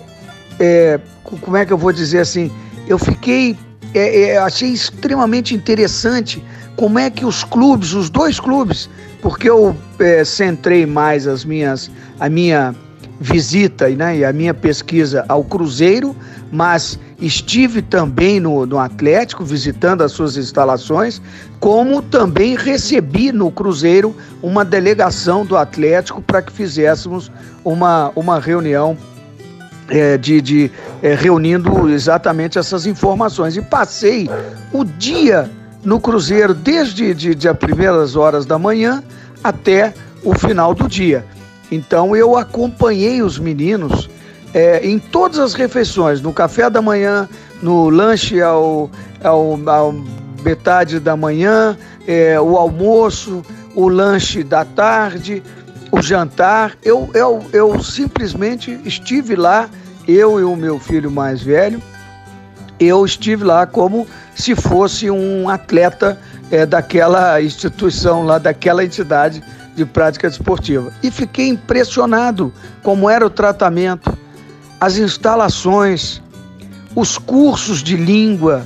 [0.60, 2.52] é, como é que eu vou dizer assim?
[2.88, 3.58] Eu fiquei,
[3.94, 6.44] é, é, achei extremamente interessante
[6.76, 8.90] como é que os clubes, os dois clubes,
[9.22, 12.76] porque eu é, centrei mais as minhas, a minha
[13.19, 16.15] visita né, e a minha pesquisa ao Cruzeiro,
[16.51, 21.21] mas estive também no, no Atlético visitando as suas instalações,
[21.60, 27.32] como também recebi no Cruzeiro uma delegação do Atlético para que fizéssemos
[27.65, 28.95] uma, uma reunião
[29.89, 33.58] é, de, de é, reunindo exatamente essas informações.
[33.58, 34.30] E passei
[34.71, 35.49] o dia
[35.84, 39.03] no Cruzeiro, desde de, de as primeiras horas da manhã
[39.43, 41.25] até o final do dia.
[41.71, 44.10] Então eu acompanhei os meninos
[44.53, 47.27] é, em todas as refeições, no café da manhã,
[47.62, 48.89] no lanche ao,
[49.23, 49.93] ao, ao
[50.43, 51.77] metade da manhã,
[52.08, 53.43] é, o almoço,
[53.75, 55.43] o lanche da tarde,
[55.91, 56.77] o jantar.
[56.84, 59.69] Eu, eu, eu simplesmente estive lá,
[60.08, 61.82] eu e o meu filho mais velho,
[62.80, 66.17] eu estive lá como se fosse um atleta
[66.49, 69.43] é, daquela instituição lá, daquela entidade
[69.78, 70.92] de prática desportiva.
[71.04, 74.18] E fiquei impressionado como era o tratamento,
[74.80, 76.20] as instalações,
[76.96, 78.66] os cursos de língua,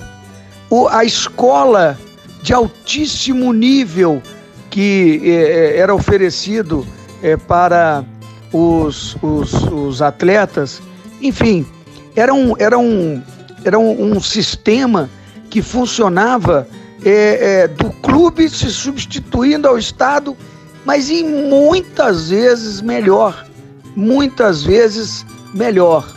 [0.89, 1.99] a escola
[2.41, 4.23] de altíssimo nível
[4.69, 6.87] que é, era oferecido
[7.21, 8.05] é, para
[8.53, 10.81] os, os, os, atletas.
[11.21, 11.65] Enfim,
[12.15, 13.21] era um, era um,
[13.65, 15.09] era um, sistema
[15.49, 16.65] que funcionava
[17.03, 20.37] é, do clube se substituindo ao Estado
[20.85, 23.45] mas em muitas vezes melhor,
[23.95, 26.07] muitas vezes melhor.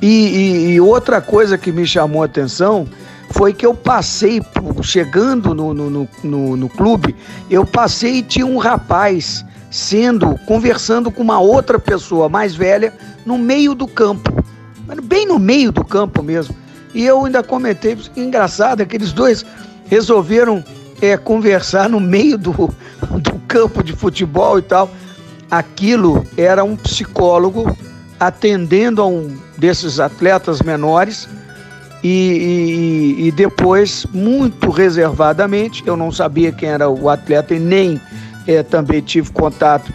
[0.00, 2.86] E, e, e, outra coisa que me chamou a atenção
[3.30, 4.40] foi que eu passei,
[4.82, 7.16] chegando no, no, no, no clube,
[7.50, 12.92] eu passei e tinha um rapaz sendo, conversando com uma outra pessoa mais velha
[13.24, 14.32] no meio do campo,
[15.02, 16.54] bem no meio do campo mesmo.
[16.94, 19.44] E eu ainda comentei, engraçado, aqueles dois
[19.86, 20.64] resolveram
[21.00, 24.90] é, conversar no meio do, do campo de futebol e tal.
[25.50, 27.76] Aquilo era um psicólogo
[28.18, 31.28] atendendo a um desses atletas menores
[32.02, 38.00] e, e, e, depois, muito reservadamente, eu não sabia quem era o atleta e nem
[38.46, 39.92] é, também tive contato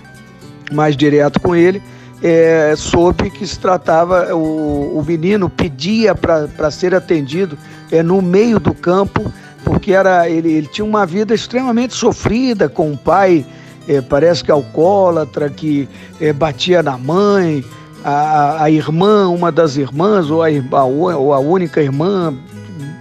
[0.71, 1.81] mais direto com ele,
[2.23, 7.57] é, soube que se tratava, o, o menino pedia para ser atendido
[7.91, 9.31] é, no meio do campo
[9.63, 13.45] porque era ele, ele tinha uma vida extremamente sofrida com um pai,
[13.87, 15.87] é, parece que alcoólatra, que
[16.19, 17.63] é, batia na mãe,
[18.03, 22.33] a, a irmã, uma das irmãs, ou a, a, ou a única irmã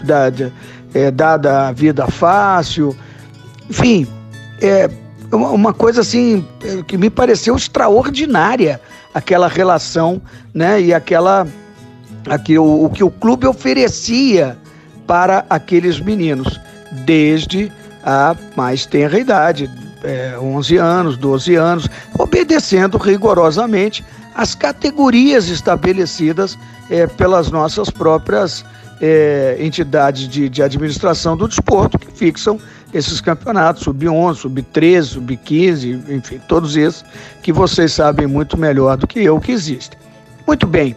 [0.05, 0.33] da,
[0.95, 2.97] é, dada a vida fácil.
[3.69, 4.07] Enfim,
[4.61, 4.91] é
[5.33, 6.45] uma coisa assim
[6.87, 8.81] que me pareceu extraordinária
[9.15, 10.21] aquela relação,
[10.53, 10.81] né?
[10.81, 11.47] E aquela
[12.29, 14.57] aqui, o, o que o clube oferecia
[15.11, 16.61] para aqueles meninos,
[17.05, 19.69] desde a mais tenra idade,
[20.05, 24.05] é, 11 anos, 12 anos, obedecendo rigorosamente
[24.37, 26.57] as categorias estabelecidas
[26.89, 28.65] é, pelas nossas próprias
[29.01, 32.61] é, entidades de, de administração do desporto que fixam
[32.95, 37.05] esses campeonatos, sub-11, sub-13, sub-15, enfim, todos esses
[37.43, 39.99] que vocês sabem muito melhor do que eu que existem.
[40.47, 40.95] Muito bem,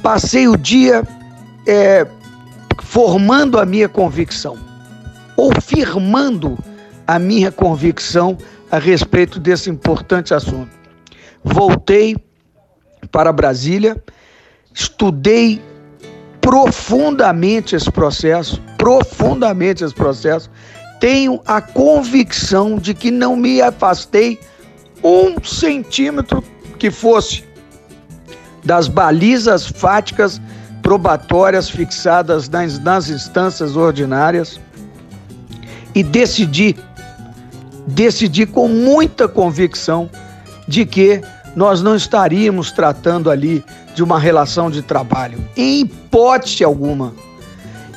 [0.00, 1.02] passei o dia
[1.66, 2.06] é,
[2.96, 4.56] formando a minha convicção,
[5.36, 6.58] ou firmando
[7.06, 8.38] a minha convicção
[8.70, 10.70] a respeito desse importante assunto.
[11.44, 12.16] Voltei
[13.12, 14.02] para Brasília,
[14.72, 15.60] estudei
[16.40, 20.50] profundamente esse processo, profundamente esse processo.
[20.98, 24.40] Tenho a convicção de que não me afastei
[25.04, 26.42] um centímetro
[26.78, 27.44] que fosse
[28.64, 30.40] das balizas fáticas
[30.86, 34.60] probatórias fixadas nas, nas instâncias ordinárias
[35.92, 36.76] e decidi,
[37.88, 40.08] decidi com muita convicção
[40.68, 41.20] de que
[41.56, 43.64] nós não estaríamos tratando ali
[43.96, 47.12] de uma relação de trabalho, em hipótese alguma.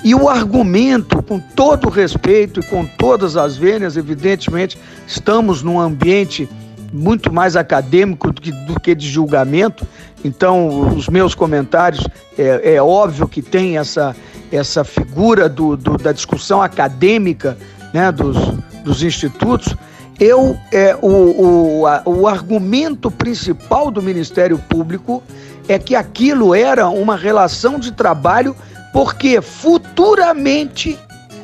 [0.04, 6.50] E o argumento, com todo respeito e com todas as vênias, evidentemente, estamos num ambiente
[6.92, 9.88] muito mais acadêmico do que, do que de julgamento,
[10.24, 14.16] então os meus comentários, é, é óbvio que tem essa,
[14.52, 17.58] essa figura do, do, da discussão acadêmica
[17.94, 18.38] né, dos,
[18.84, 19.76] dos institutos,
[20.20, 25.24] eu é, o, o, a, o argumento principal do Ministério Público
[25.68, 28.56] é que aquilo era uma relação de trabalho
[28.92, 30.98] porque futuramente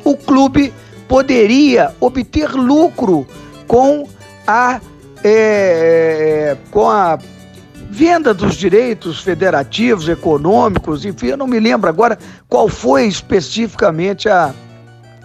[0.04, 0.74] o clube
[1.08, 3.26] poderia obter lucro
[3.66, 4.06] com
[4.46, 4.80] a,
[5.24, 7.18] é, com a
[7.96, 14.52] venda dos direitos federativos, econômicos, enfim, eu não me lembro agora qual foi especificamente a,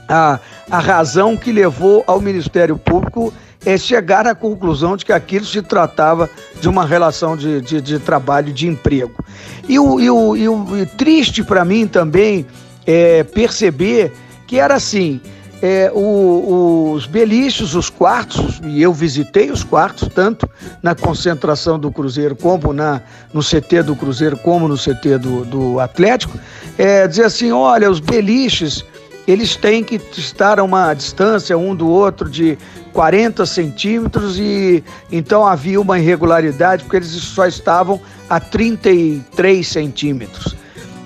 [0.08, 3.34] a, a razão que levou ao Ministério Público
[3.66, 6.30] é chegar à conclusão de que aquilo se tratava
[6.62, 9.22] de uma relação de, de, de trabalho, de emprego.
[9.68, 12.46] E o, e o, e o e triste para mim também
[12.88, 14.14] é perceber
[14.48, 15.20] que era assim:
[15.62, 20.50] é, o, os beliches, os quartos, e eu visitei os quartos, tanto
[20.82, 23.02] na concentração do Cruzeiro como na,
[23.34, 26.38] no CT do Cruzeiro, como no CT do, do Atlético,
[26.78, 28.84] é, dizer assim: olha, os beliches
[29.28, 32.58] eles têm que estar a uma distância um do outro de
[32.92, 40.56] 40 centímetros e então havia uma irregularidade porque eles só estavam a 33 centímetros.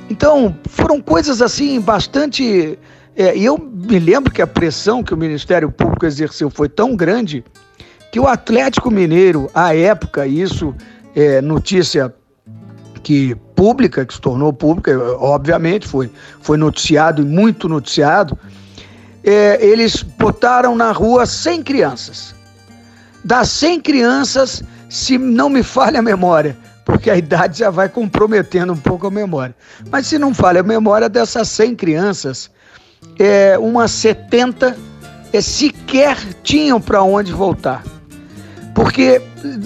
[0.09, 2.79] Então foram coisas assim bastante.
[3.15, 6.95] É, e eu me lembro que a pressão que o Ministério Público exerceu foi tão
[6.95, 7.43] grande
[8.11, 10.75] que o Atlético Mineiro, à época, isso
[11.15, 12.13] é notícia
[13.01, 18.37] que pública, que se tornou pública, obviamente, foi, foi noticiado e muito noticiado,
[19.23, 22.35] é, eles botaram na rua 100 crianças.
[23.23, 28.73] Das 100 crianças, se não me falha a memória, porque a idade já vai comprometendo
[28.73, 29.55] um pouco a memória.
[29.89, 32.49] Mas se não falha a memória dessas 100 crianças,
[33.19, 34.77] é, umas 70
[35.31, 37.83] é, sequer tinham para onde voltar.
[38.73, 39.21] Porque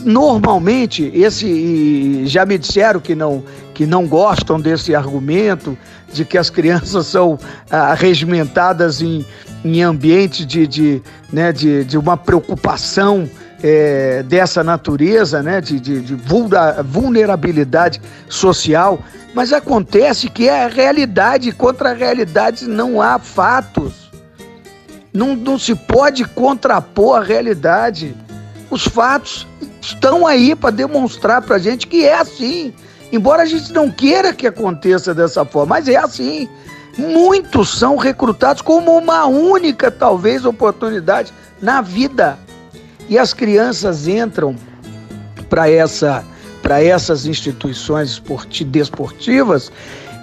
[0.06, 5.78] normalmente esse já me disseram que não que não gostam desse argumento
[6.12, 7.40] de que as crianças são
[7.72, 9.26] ah, regimentadas em,
[9.64, 13.30] em ambiente de, de, né, de, de uma preocupação
[13.62, 16.18] é, dessa natureza, né, de, de, de
[16.86, 19.00] vulnerabilidade social,
[19.34, 24.10] mas acontece que é a realidade, contra a realidade não há fatos.
[25.14, 28.16] Não, não se pode contrapor a realidade.
[28.70, 29.48] Os fatos
[29.82, 32.74] estão aí para demonstrar para a gente que é assim.
[33.12, 36.48] Embora a gente não queira que aconteça dessa forma, mas é assim.
[36.98, 42.38] Muitos são recrutados como uma única, talvez, oportunidade na vida.
[43.10, 44.56] E as crianças entram
[45.50, 46.24] para essa,
[46.80, 48.22] essas instituições
[48.68, 49.72] desportivas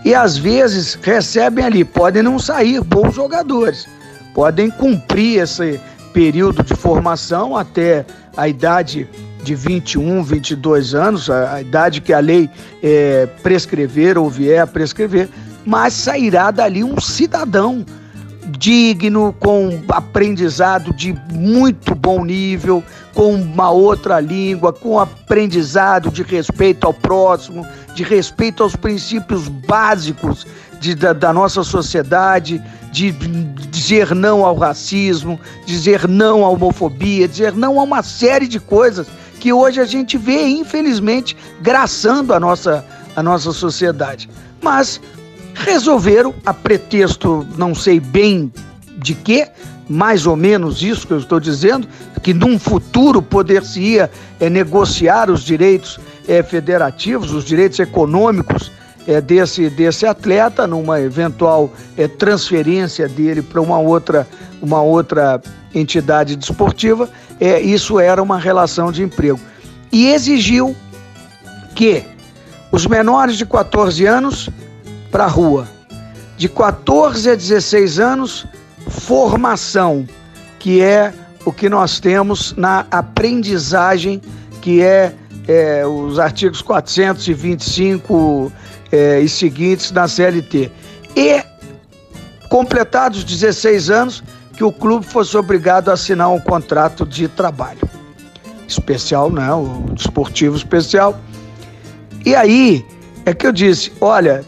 [0.05, 3.89] e às vezes recebem ali, podem não sair bons jogadores,
[4.33, 5.81] podem cumprir esse
[6.13, 9.09] período de formação até a idade
[9.43, 12.49] de 21, 22 anos, a, a idade que a lei
[12.81, 15.29] é, prescrever ou vier a prescrever,
[15.65, 17.85] mas sairá dali um cidadão
[18.57, 22.83] digno, com aprendizado de muito bom nível,
[23.15, 30.47] com uma outra língua, com aprendizado de respeito ao próximo, de respeito aos princípios básicos
[30.81, 33.13] de, da, da nossa sociedade, de
[33.71, 39.07] dizer não ao racismo, dizer não à homofobia, dizer não a uma série de coisas
[39.41, 44.29] que hoje a gente vê, infelizmente, graçando a nossa, a nossa sociedade.
[44.63, 45.01] Mas
[45.57, 48.53] resolveram, a pretexto não sei bem
[48.99, 49.49] de quê,
[49.89, 51.89] mais ou menos isso que eu estou dizendo,
[52.23, 55.99] que num futuro poder-se-ia é, negociar os direitos
[56.29, 58.71] é, federativos, os direitos econômicos
[59.07, 64.27] é, desse, desse atleta, numa eventual é, transferência dele para uma outra,
[64.61, 65.41] uma outra
[65.75, 67.09] entidade desportiva,
[67.41, 69.39] é, isso era uma relação de emprego.
[69.93, 70.75] E exigiu
[71.75, 72.03] que
[72.73, 74.51] os menores de 14 anos
[75.17, 75.67] para a rua,
[76.37, 78.47] de 14 a 16 anos,
[78.87, 80.07] formação,
[80.59, 81.11] que é
[81.47, 84.21] o que nós temos na aprendizagem,
[84.61, 85.15] que é,
[85.49, 88.53] é os artigos 425
[88.93, 90.71] é, e seguintes na CLT.
[91.17, 91.43] E,
[92.51, 97.89] completados 16 anos, que o clube fosse obrigado a assinar um contrato de trabalho
[98.69, 99.51] especial, né?
[99.51, 101.19] O desportivo especial.
[102.23, 102.85] E aí
[103.25, 104.45] é que eu disse, olha,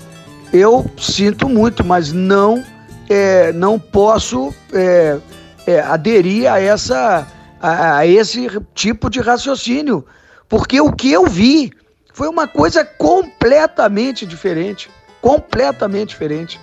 [0.53, 2.64] eu sinto muito, mas não
[3.09, 5.18] é, não posso é,
[5.66, 7.26] é, aderir a essa
[7.61, 10.05] a, a esse tipo de raciocínio,
[10.49, 11.72] porque o que eu vi
[12.12, 14.90] foi uma coisa completamente diferente,
[15.20, 16.61] completamente diferente.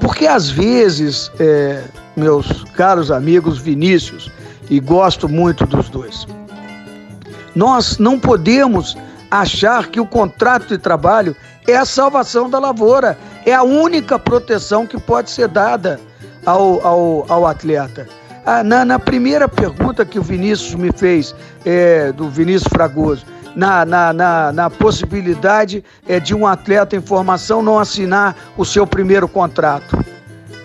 [0.00, 1.84] Porque às vezes, é,
[2.16, 4.30] meus caros amigos Vinícius,
[4.70, 6.26] e gosto muito dos dois,
[7.54, 8.96] nós não podemos
[9.30, 11.36] achar que o contrato de trabalho
[11.66, 16.00] é a salvação da lavoura, é a única proteção que pode ser dada
[16.44, 18.08] ao, ao, ao atleta.
[18.44, 21.32] Ah, na, na, primeira pergunta que o Vinícius me fez,
[21.64, 27.62] é, do Vinícius Fragoso, na, na, na, na possibilidade é, de um atleta em formação
[27.62, 30.04] não assinar o seu primeiro contrato,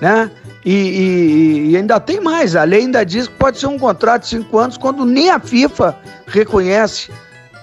[0.01, 0.31] né?
[0.65, 4.23] E, e, e, ainda tem mais, a lei ainda diz que pode ser um contrato
[4.23, 5.95] de cinco anos quando nem a FIFA
[6.25, 7.09] reconhece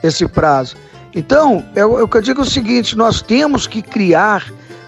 [0.02, 0.76] esse prazo.
[1.14, 4.44] Então, eu, eu digo o seguinte: nós temos que criar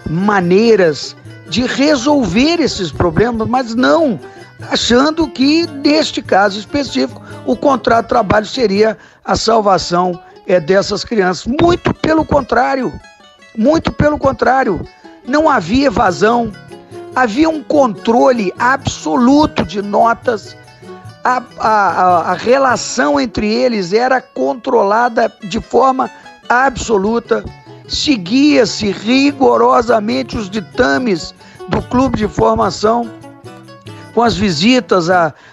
[0.09, 1.15] maneiras
[1.49, 4.19] de resolver esses problemas, mas não
[4.69, 11.45] achando que, neste caso específico, o contrato de trabalho seria a salvação é, dessas crianças.
[11.45, 12.91] Muito pelo contrário,
[13.55, 14.85] muito pelo contrário.
[15.25, 16.51] Não havia evasão,
[17.15, 20.55] havia um controle absoluto de notas,
[21.27, 26.09] a, a, a relação entre eles era controlada de forma
[26.47, 27.43] absoluta,
[27.85, 31.35] seguia-se rigorosamente os ditames
[31.67, 33.11] do clube de formação,
[34.13, 35.09] com as visitas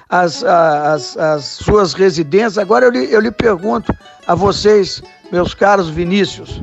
[0.09, 0.45] às,
[1.43, 2.57] suas residências.
[2.57, 3.93] Agora eu lhe, eu lhe pergunto
[4.29, 5.03] a vocês,
[5.33, 6.63] meus caros Vinícius,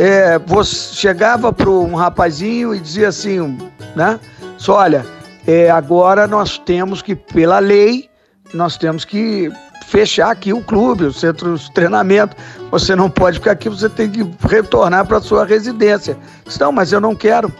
[0.00, 3.56] é, você chegava para um rapazinho e dizia assim,
[3.94, 4.18] né?
[4.56, 5.06] Só olha,
[5.46, 8.08] é, agora nós temos que, pela lei,
[8.54, 9.50] nós temos que
[9.86, 12.36] fechar aqui o clube, o centro de treinamento.
[12.70, 16.16] Você não pode ficar aqui, você tem que retornar para sua residência.
[16.60, 17.52] Não, mas eu não quero.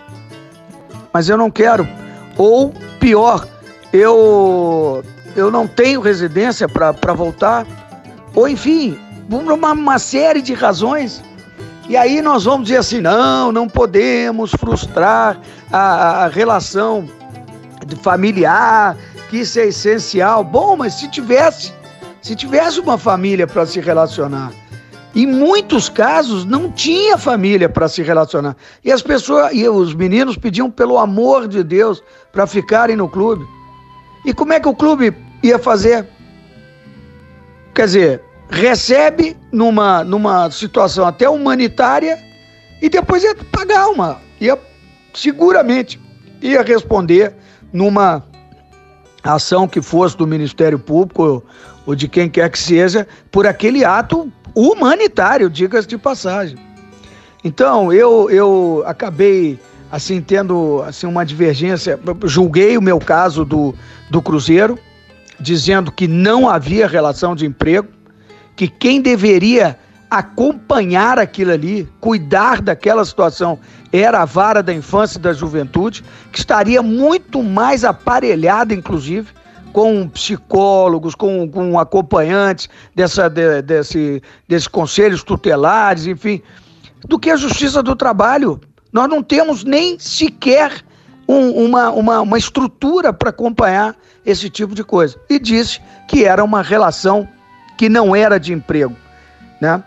[1.13, 1.89] Mas eu não quero.
[2.37, 3.47] Ou pior,
[3.93, 5.03] eu
[5.37, 7.67] eu não tenho residência para voltar.
[8.35, 11.23] Ou enfim, uma, uma série de razões.
[11.89, 15.39] E aí nós vamos dizer assim: não, não podemos frustrar
[15.73, 17.09] a, a relação
[18.03, 18.97] familiar,
[19.29, 20.43] que isso é essencial.
[20.43, 21.73] Bom, mas se tivesse,
[22.23, 24.53] se tivesse uma família para se relacionar,
[25.15, 28.57] em muitos casos não tinha família para se relacionar.
[28.85, 32.03] E as pessoas, e os meninos pediam pelo amor de Deus
[32.33, 33.45] para ficarem no clube.
[34.25, 36.07] E como é que o clube ia fazer?
[37.75, 42.19] Quer dizer, recebe numa, numa situação até humanitária
[42.81, 44.59] e depois ia pagar uma, ia
[45.15, 46.01] seguramente
[46.41, 47.35] ia responder
[47.73, 48.25] numa
[49.23, 51.43] ação que fosse do Ministério Público
[51.87, 56.57] ou de quem quer que seja por aquele ato humanitário, diga-se de passagem.
[57.45, 59.59] Então, eu, eu acabei
[59.91, 63.75] assim tendo assim uma divergência, julguei o meu caso do,
[64.11, 64.79] do Cruzeiro,
[65.41, 67.89] dizendo que não havia relação de emprego,
[68.57, 69.79] que quem deveria
[70.11, 73.59] acompanhar aquilo ali, cuidar daquela situação,
[73.93, 79.29] era a vara da infância e da juventude, que estaria muito mais aparelhada, inclusive,
[79.73, 86.43] com psicólogos, com, com acompanhantes dessa, de, desse, desses conselhos tutelares, enfim,
[87.07, 88.61] do que a Justiça do Trabalho.
[88.93, 90.83] Nós não temos nem sequer
[91.29, 93.95] um, uma, uma, uma estrutura para acompanhar
[94.25, 95.21] esse tipo de coisa.
[95.29, 97.29] E disse que era uma relação
[97.77, 98.97] que não era de emprego,
[99.61, 99.83] né?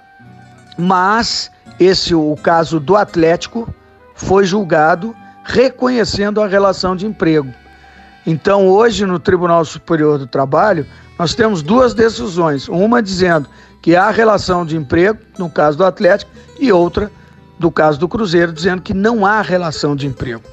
[0.77, 3.67] Mas esse o caso do Atlético
[4.15, 7.51] foi julgado reconhecendo a relação de emprego.
[8.25, 10.85] Então, hoje no Tribunal Superior do Trabalho,
[11.17, 13.47] nós temos duas decisões, uma dizendo
[13.81, 17.11] que há relação de emprego no caso do Atlético e outra
[17.57, 20.43] do caso do Cruzeiro dizendo que não há relação de emprego.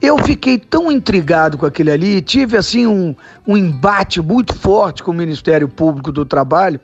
[0.00, 3.14] Eu fiquei tão intrigado com aquele ali, tive assim um,
[3.46, 6.80] um embate muito forte com o Ministério Público do Trabalho.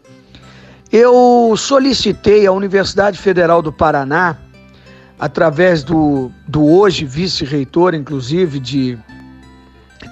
[0.92, 4.36] Eu solicitei à Universidade Federal do Paraná,
[5.18, 8.98] através do, do hoje vice-reitor, inclusive, de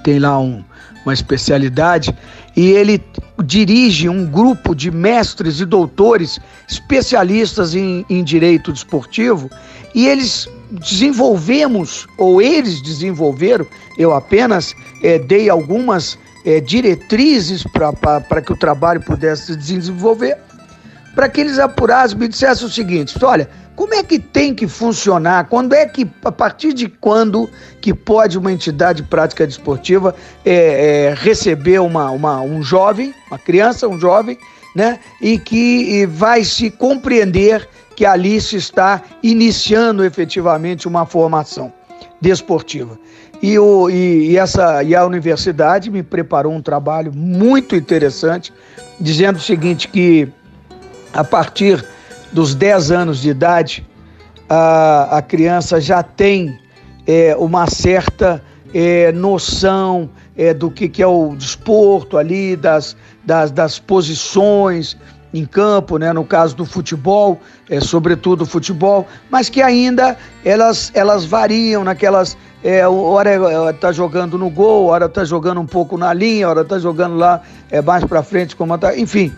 [0.03, 0.65] tem lá um,
[1.05, 2.15] uma especialidade,
[2.57, 3.03] e ele
[3.43, 9.49] dirige um grupo de mestres e doutores especialistas em, em direito desportivo,
[9.95, 13.67] e eles desenvolvemos, ou eles desenvolveram,
[13.97, 20.37] eu apenas é, dei algumas é, diretrizes para que o trabalho pudesse se desenvolver,
[21.15, 25.49] para que eles apurassem, me dissessem o seguinte: olha, como é que tem que funcionar?
[25.49, 27.49] Quando é que, a partir de quando
[27.81, 33.39] que pode uma entidade de prática desportiva é, é, receber uma, uma, um jovem, uma
[33.39, 34.39] criança, um jovem,
[34.75, 35.01] né?
[35.21, 41.73] E que vai se compreender que ali se está iniciando efetivamente uma formação
[42.21, 42.99] desportiva.
[43.43, 48.53] E, o, e, e, essa, e a universidade me preparou um trabalho muito interessante,
[49.01, 50.29] dizendo o seguinte, que
[51.15, 51.85] a partir
[52.33, 53.87] dos 10 anos de idade,
[54.49, 56.59] a, a criança já tem
[57.07, 58.43] é, uma certa
[58.75, 64.97] é, noção é, do que, que é o desporto ali, das, das, das posições,
[65.33, 71.25] em campo, né, no caso do futebol, é, sobretudo futebol, mas que ainda elas, elas
[71.25, 72.37] variam naquelas.
[72.63, 76.79] É, hora está jogando no gol, hora está jogando um pouco na linha, hora está
[76.79, 79.35] jogando lá é, mais para frente, como tá, enfim.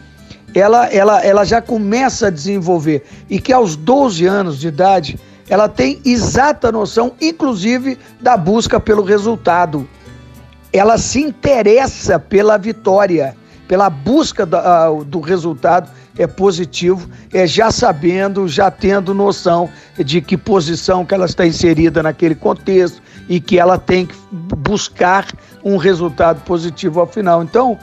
[0.55, 5.18] Ela, ela, ela já começa a desenvolver e que aos 12 anos de idade
[5.49, 9.88] ela tem exata noção, inclusive, da busca pelo resultado.
[10.72, 13.36] Ela se interessa pela vitória
[13.66, 19.68] pela busca da, do resultado é positivo, é já sabendo, já tendo noção
[19.99, 25.26] de que posição que ela está inserida naquele contexto e que ela tem que buscar
[25.62, 27.42] um resultado positivo ao final.
[27.42, 27.78] Então,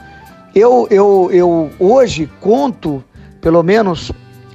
[0.54, 3.02] eu, eu, eu hoje conto,
[3.40, 4.12] pelo menos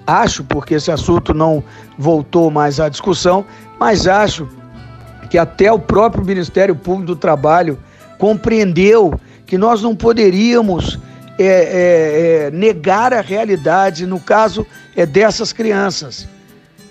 [0.08, 1.64] acho, porque esse assunto não
[1.98, 3.46] voltou mais à discussão,
[3.80, 4.48] mas acho
[5.30, 7.78] que até o próprio Ministério Público do Trabalho
[8.18, 11.00] compreendeu que nós não poderíamos
[11.38, 16.28] é, é, é, negar a realidade, no caso é dessas crianças,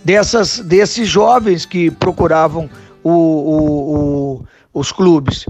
[0.04, 2.70] dessas, desses jovens que procuravam
[3.02, 5.44] o, o, o, os clubes.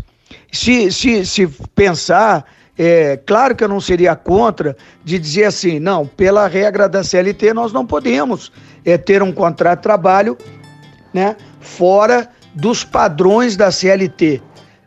[0.50, 2.44] Se, se, se pensar,
[2.78, 7.52] é, claro que eu não seria contra de dizer assim, não, pela regra da CLT
[7.52, 8.52] nós não podemos
[8.84, 10.38] é, ter um contrato de trabalho
[11.12, 14.40] né, fora dos padrões da CLT.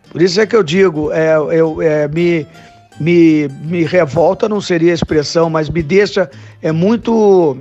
[0.10, 2.48] Por isso é que eu digo, é, eu, é, me,
[3.00, 6.30] me, me revolta, não seria a expressão, mas me deixa
[6.62, 7.58] é muito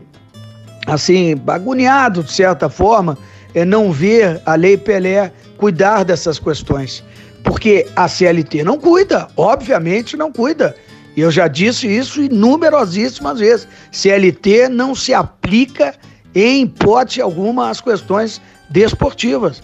[0.87, 3.19] assim, agoniado de certa forma,
[3.55, 7.05] é não ver a Lei Pelé cuidar dessas questões.
[7.45, 10.75] Porque a CLT não cuida, obviamente não cuida.
[11.17, 13.69] Eu já disse isso inúmerosíssimas vezes.
[13.91, 15.95] CLT não se aplica
[16.35, 19.63] em hipótese alguma às questões desportivas.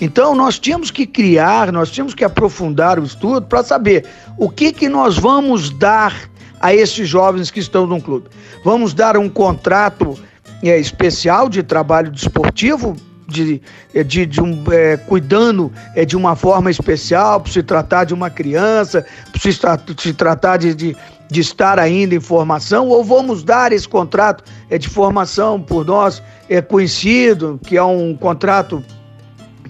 [0.00, 4.04] Então, nós tínhamos que criar, nós tínhamos que aprofundar o estudo para saber
[4.38, 6.28] o que, que nós vamos dar
[6.60, 8.28] a esses jovens que estão no clube.
[8.64, 10.18] Vamos dar um contrato
[10.62, 12.96] é, especial de trabalho desportivo,
[13.26, 13.60] de,
[13.94, 18.14] é, de, de um, é, cuidando é, de uma forma especial, para se tratar de
[18.14, 19.52] uma criança, para se,
[19.98, 20.96] se tratar de, de,
[21.30, 26.22] de, estar ainda em formação, ou vamos dar esse contrato é, de formação por nós
[26.48, 28.84] é, conhecido, que é um contrato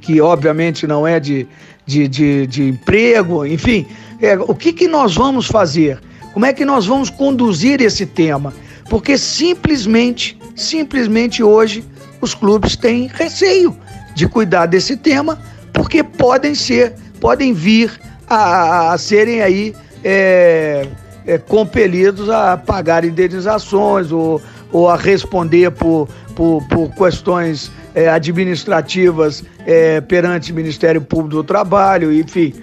[0.00, 1.48] que obviamente não é de,
[1.86, 3.86] de, de, de emprego, enfim.
[4.20, 6.00] É, o que, que nós vamos fazer?
[6.32, 8.52] Como é que nós vamos conduzir esse tema?
[8.90, 11.84] Porque simplesmente, simplesmente hoje,
[12.24, 13.76] os clubes têm receio
[14.14, 15.38] de cuidar desse tema,
[15.72, 17.92] porque podem ser, podem vir
[18.26, 20.88] a, a serem aí é,
[21.26, 24.40] é, compelidos a pagar indenizações ou,
[24.72, 31.44] ou a responder por, por, por questões é, administrativas é, perante o Ministério Público do
[31.44, 32.54] Trabalho, enfim.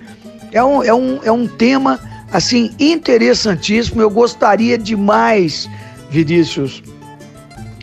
[0.52, 2.00] É um, é, um, é um tema
[2.32, 4.02] assim interessantíssimo.
[4.02, 5.70] Eu gostaria demais,
[6.10, 6.84] Vinícius,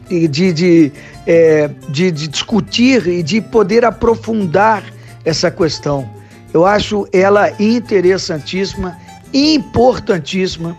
[0.08, 0.92] de, de,
[1.28, 4.82] é, de, de discutir e de poder aprofundar
[5.22, 6.08] essa questão.
[6.54, 8.96] Eu acho ela interessantíssima,
[9.32, 10.74] importantíssima.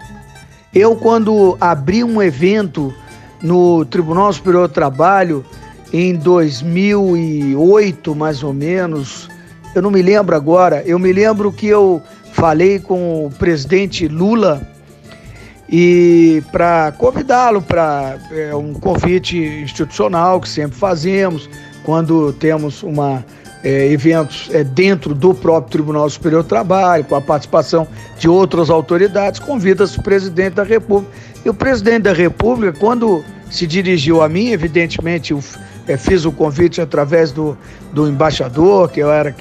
[0.73, 2.91] Eu, quando abri um evento
[3.43, 5.45] no Tribunal Superior do Trabalho,
[5.93, 9.29] em 2008, mais ou menos.
[9.75, 10.81] Eu não me lembro agora.
[10.83, 12.01] Eu me lembro que eu
[12.33, 14.67] falei com o presidente Lula
[15.71, 21.47] e para convidá-lo para é, um convite institucional que sempre fazemos
[21.83, 23.23] quando temos uma
[23.63, 28.69] é, eventos é, dentro do próprio Tribunal Superior do Trabalho, com a participação de outras
[28.69, 31.13] autoridades, convida-se o presidente da República.
[31.45, 35.43] E o presidente da República, quando se dirigiu a mim, evidentemente, o,
[35.87, 37.57] é, fiz o convite através do,
[37.93, 39.35] do embaixador, que eu era,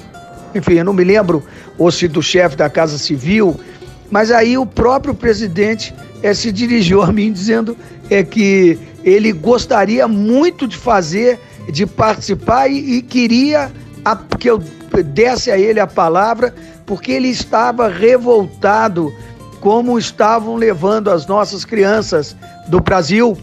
[0.53, 1.43] enfim, eu não me lembro,
[1.77, 3.59] ou se do chefe da Casa Civil,
[4.11, 7.75] mas aí o próprio presidente é, se dirigiu a mim dizendo
[8.09, 11.39] é, que ele gostaria muito de fazer,
[11.71, 13.71] de participar e, e queria
[14.03, 14.61] a, que eu
[15.03, 16.53] desse a ele a palavra,
[16.85, 19.13] porque ele estava revoltado
[19.61, 22.35] como estavam levando as nossas crianças
[22.67, 23.37] do Brasil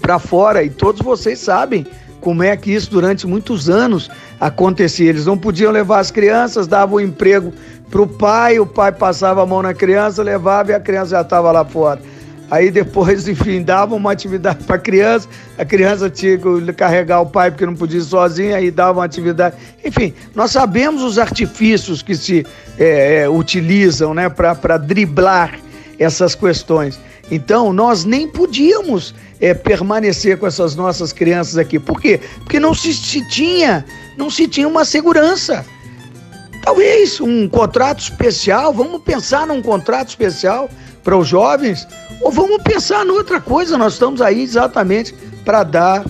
[0.00, 1.86] para fora e todos vocês sabem
[2.20, 4.10] como é que isso durante muitos anos
[4.40, 5.08] acontecia.
[5.08, 7.52] Eles não podiam levar as crianças, davam o emprego
[7.90, 11.20] para o pai, o pai passava a mão na criança, levava e a criança já
[11.22, 12.00] estava lá fora.
[12.50, 17.26] Aí depois, enfim, davam uma atividade para a criança, a criança tinha que carregar o
[17.26, 19.56] pai porque não podia ir sozinha, aí dava uma atividade.
[19.84, 22.46] Enfim, nós sabemos os artifícios que se
[22.78, 25.58] é, é, utilizam né, para driblar
[25.98, 26.98] essas questões.
[27.30, 31.78] Então, nós nem podíamos é, permanecer com essas nossas crianças aqui.
[31.78, 32.20] Por quê?
[32.38, 33.84] Porque não se, se tinha,
[34.16, 35.64] não se tinha uma segurança.
[36.62, 40.68] Talvez um contrato especial, vamos pensar num contrato especial
[41.04, 41.86] para os jovens,
[42.20, 43.78] ou vamos pensar em outra coisa.
[43.78, 45.14] Nós estamos aí exatamente
[45.44, 46.04] para dar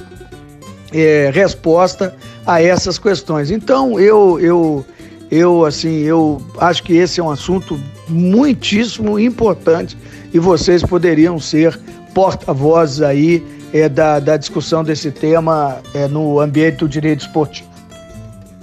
[0.92, 2.14] é, resposta
[2.46, 3.50] a essas questões.
[3.50, 4.86] Então, eu, eu,
[5.30, 9.96] eu, assim, eu acho que esse é um assunto muitíssimo importante
[10.32, 11.78] e vocês poderiam ser
[12.14, 17.68] porta-vozes aí é, da, da discussão desse tema é, no ambiente do direito esportivo.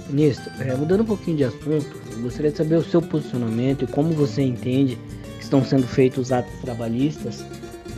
[0.08, 3.86] Ministro, é, mudando um pouquinho de assunto, eu gostaria de saber o seu posicionamento e
[3.86, 4.98] como você entende
[5.38, 7.44] que estão sendo feitos os atos trabalhistas,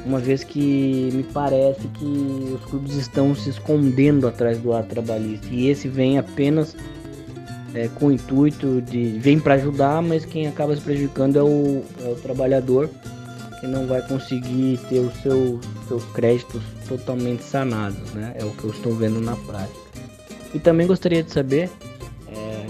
[0.07, 2.05] uma vez que me parece que
[2.55, 6.75] os clubes estão se escondendo atrás do ato trabalhista e esse vem apenas
[7.75, 11.83] é, com o intuito de vem para ajudar, mas quem acaba se prejudicando é o,
[12.05, 12.89] é o trabalhador
[13.61, 18.35] que não vai conseguir ter os seu, seus créditos totalmente sanados, né?
[18.37, 19.79] É o que eu estou vendo na prática.
[20.55, 21.71] E também gostaria de saber,
[22.29, 22.67] é,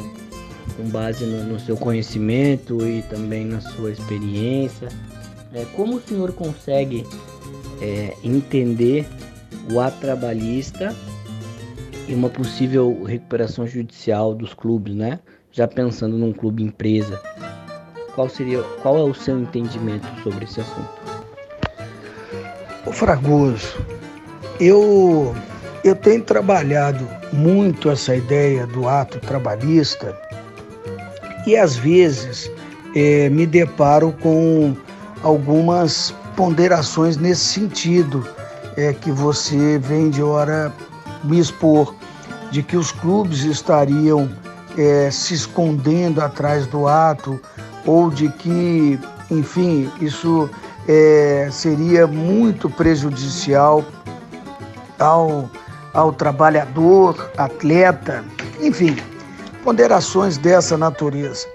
[0.76, 4.89] com base no, no, seu conhecimento e também na sua experiência,
[5.53, 7.07] é, como o senhor consegue
[7.80, 9.07] é, entender
[9.72, 10.95] o ato trabalhista
[12.09, 15.20] e uma possível recuperação judicial dos clubes, né?
[15.53, 17.20] Já pensando num clube empresa,
[18.19, 20.89] qual seria, qual é o seu entendimento sobre esse assunto?
[22.85, 23.77] O Fragoso,
[24.59, 25.33] eu
[25.85, 30.19] eu tenho trabalhado muito essa ideia do ato trabalhista
[31.47, 32.51] e às vezes
[32.97, 34.75] é, me deparo com
[35.23, 38.27] algumas ponderações nesse sentido
[38.77, 40.73] é, que você vem de hora
[41.23, 41.95] me expor,
[42.51, 44.29] de que os clubes estariam
[44.77, 47.41] é, se escondendo atrás do ato
[47.89, 48.99] ou de que,
[49.30, 50.51] enfim, isso
[50.86, 53.82] é, seria muito prejudicial
[54.99, 55.51] ao,
[55.95, 58.22] ao trabalhador, atleta,
[58.61, 58.95] enfim,
[59.64, 61.47] ponderações dessa natureza.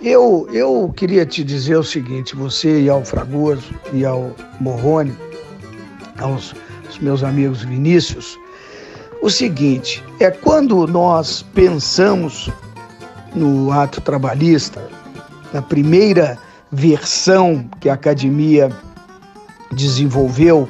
[0.00, 5.14] Eu, eu queria te dizer o seguinte, você e ao Fragoso e ao Morrone,
[6.18, 6.54] aos,
[6.86, 8.38] aos meus amigos Vinícius,
[9.20, 12.50] o seguinte, é quando nós pensamos
[13.34, 14.96] no ato trabalhista,
[15.52, 16.38] na primeira
[16.70, 18.70] versão que a academia
[19.72, 20.68] desenvolveu,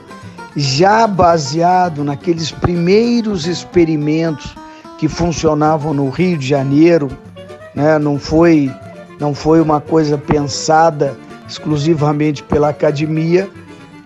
[0.55, 4.55] já baseado naqueles primeiros experimentos
[4.99, 7.09] que funcionavam no Rio de Janeiro,
[7.75, 7.99] né?
[7.99, 8.71] não, foi,
[9.21, 11.17] não foi uma coisa pensada
[11.47, 13.49] exclusivamente pela academia,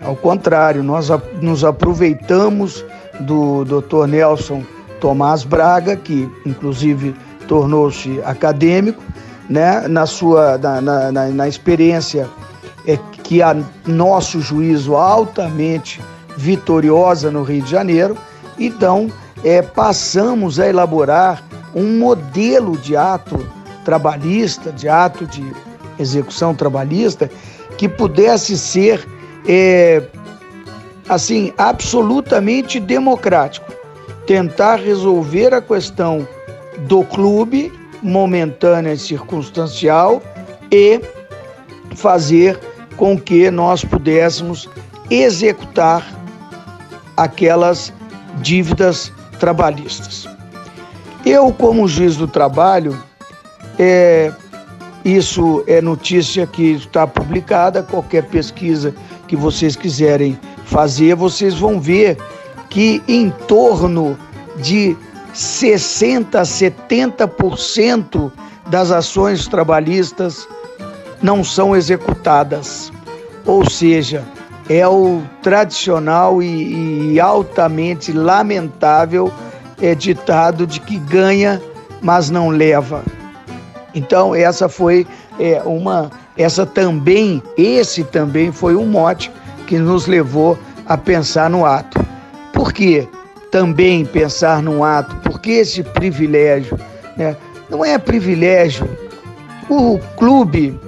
[0.03, 1.09] ao contrário, nós
[1.43, 2.85] nos aproveitamos
[3.21, 4.07] do Dr.
[4.09, 4.65] Nelson
[4.99, 7.15] Tomás Braga, que inclusive
[7.47, 9.03] tornou-se acadêmico,
[9.51, 10.81] né, na sua na,
[11.11, 12.29] na, na experiência
[12.87, 16.01] é, que a nosso juízo altamente
[16.37, 18.17] vitoriosa no Rio de Janeiro,
[18.57, 19.11] então
[19.45, 21.43] é, passamos a elaborar
[21.75, 23.45] um modelo de ato
[23.85, 25.45] trabalhista, de ato de
[25.99, 27.29] execução trabalhista,
[27.77, 29.07] que pudesse ser
[29.47, 30.03] é,
[31.09, 33.73] assim absolutamente democrático,
[34.27, 36.27] tentar resolver a questão
[36.87, 40.23] do clube momentânea e circunstancial
[40.71, 41.01] e
[41.95, 42.59] fazer
[42.97, 44.69] com que nós pudéssemos
[45.11, 46.07] executar
[47.17, 47.93] aquelas
[48.41, 50.29] dívidas trabalhistas.
[51.25, 52.97] Eu, como juiz do trabalho,
[53.79, 54.33] é,
[55.05, 58.95] isso é notícia que está publicada, qualquer pesquisa
[59.27, 62.17] que vocês quiserem fazer, vocês vão ver
[62.69, 64.17] que em torno
[64.59, 64.97] de
[65.33, 68.33] 60 a 70%
[68.67, 70.49] das ações trabalhistas
[71.23, 72.93] não são executadas.
[73.47, 74.25] Ou seja,
[74.69, 79.33] é o tradicional e, e altamente lamentável
[79.81, 81.61] é, ditado de que ganha,
[82.01, 83.03] mas não leva.
[83.95, 85.07] Então, essa foi
[85.39, 86.11] é, uma.
[86.37, 89.31] Essa também, esse também foi um mote
[89.67, 91.99] que nos levou a pensar no ato.
[92.53, 93.09] Por quê?
[93.51, 96.79] Também pensar num ato, porque esse privilégio
[97.17, 97.37] né,
[97.69, 98.89] não é privilégio.
[99.69, 100.79] O clube,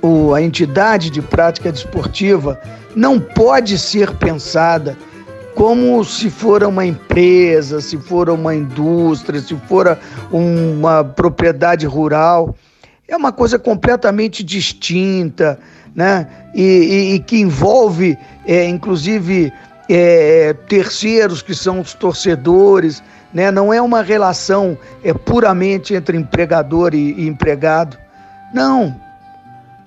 [0.00, 2.58] o, a entidade de prática desportiva,
[2.94, 4.96] não pode ser pensada
[5.54, 9.98] como se fora uma empresa, se fora uma indústria, se fora
[10.30, 12.54] uma propriedade rural.
[13.08, 15.58] É uma coisa completamente distinta,
[15.94, 16.28] né?
[16.54, 19.50] E, e, e que envolve, é, inclusive,
[19.88, 23.50] é, terceiros que são os torcedores, né?
[23.50, 27.96] Não é uma relação é, puramente entre empregador e, e empregado.
[28.52, 28.94] Não,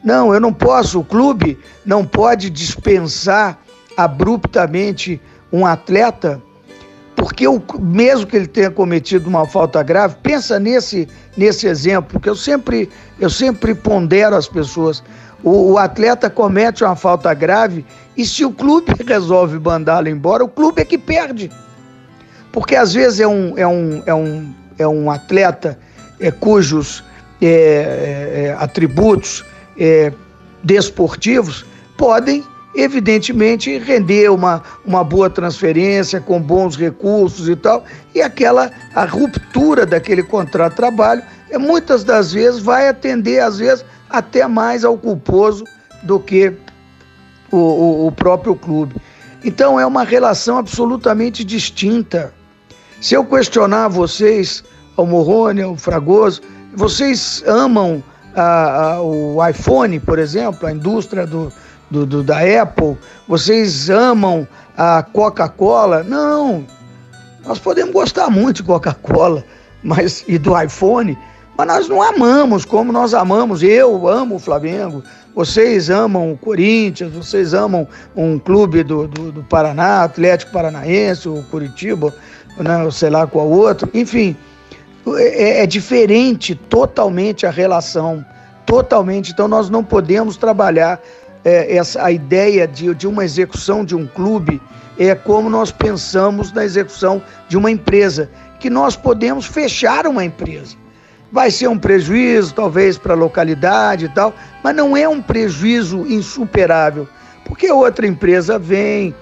[0.03, 0.99] não, eu não posso.
[0.99, 3.57] O clube não pode dispensar
[3.97, 5.21] abruptamente
[5.51, 6.41] um atleta,
[7.15, 12.29] porque eu, mesmo que ele tenha cometido uma falta grave, pensa nesse, nesse exemplo, porque
[12.29, 12.89] eu sempre,
[13.19, 15.03] eu sempre pondero as pessoas.
[15.43, 17.85] O, o atleta comete uma falta grave
[18.20, 21.49] e se o clube resolve mandá-lo embora, o clube é que perde.
[22.51, 25.80] Porque às vezes é um, é um, é um, é um atleta
[26.20, 27.01] é, cujos
[27.41, 29.45] é, é, é atributos
[29.78, 30.11] é,
[30.61, 31.65] desportivos
[31.95, 32.43] podem
[32.76, 39.86] evidentemente render uma, uma boa transferência com bons recursos e tal, e aquela a ruptura
[39.86, 44.97] daquele contrato de trabalho é, muitas das vezes vai atender às vezes até mais ao
[44.97, 45.63] culposo
[46.03, 46.53] do que
[47.51, 48.95] o, o, o próprio clube.
[49.43, 52.33] Então é uma relação absolutamente distinta.
[53.01, 54.63] Se eu questionar vocês,
[54.97, 56.41] ao Morrone, ao Fragoso,
[56.75, 58.03] vocês amam
[58.35, 61.51] a, a, o iPhone, por exemplo, a indústria do,
[61.89, 62.97] do, do, da Apple,
[63.27, 64.47] vocês amam
[64.77, 66.03] a Coca-Cola.
[66.03, 66.65] Não,
[67.45, 69.43] nós podemos gostar muito de Coca-Cola
[69.83, 71.17] mas e do iPhone,
[71.57, 73.63] mas nós não amamos como nós amamos.
[73.63, 75.03] Eu amo o Flamengo,
[75.39, 81.41] vocês amam o Corinthians, vocês amam um clube do, do, do Paraná, Atlético Paranaense, o
[81.43, 82.13] Curitiba,
[82.57, 83.89] né, sei lá qual outro.
[83.93, 84.35] Enfim,
[85.15, 88.25] é, é diferente totalmente a relação,
[88.65, 89.31] totalmente.
[89.31, 91.01] Então nós não podemos trabalhar
[91.45, 94.61] é, essa, a ideia de, de uma execução de um clube
[94.97, 98.29] é como nós pensamos na execução de uma empresa,
[98.59, 100.75] que nós podemos fechar uma empresa.
[101.32, 106.05] Vai ser um prejuízo, talvez, para a localidade e tal, mas não é um prejuízo
[106.07, 107.07] insuperável,
[107.45, 109.13] porque outra empresa vem,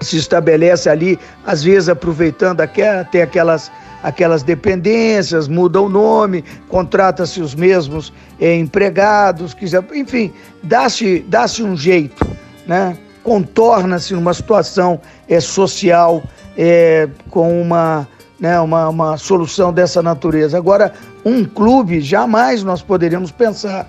[0.00, 3.70] se estabelece ali, às vezes aproveitando até aquelas
[4.04, 10.30] aquelas dependências, muda o nome, contrata-se os mesmos é, empregados, quiser, enfim,
[10.62, 12.26] dá-se dá um jeito,
[12.66, 12.98] né?
[13.22, 16.22] contorna-se numa situação é, social
[16.56, 18.06] é, com uma,
[18.38, 20.56] né, uma, uma solução dessa natureza.
[20.56, 20.92] Agora,
[21.24, 23.88] um clube, jamais nós poderíamos pensar,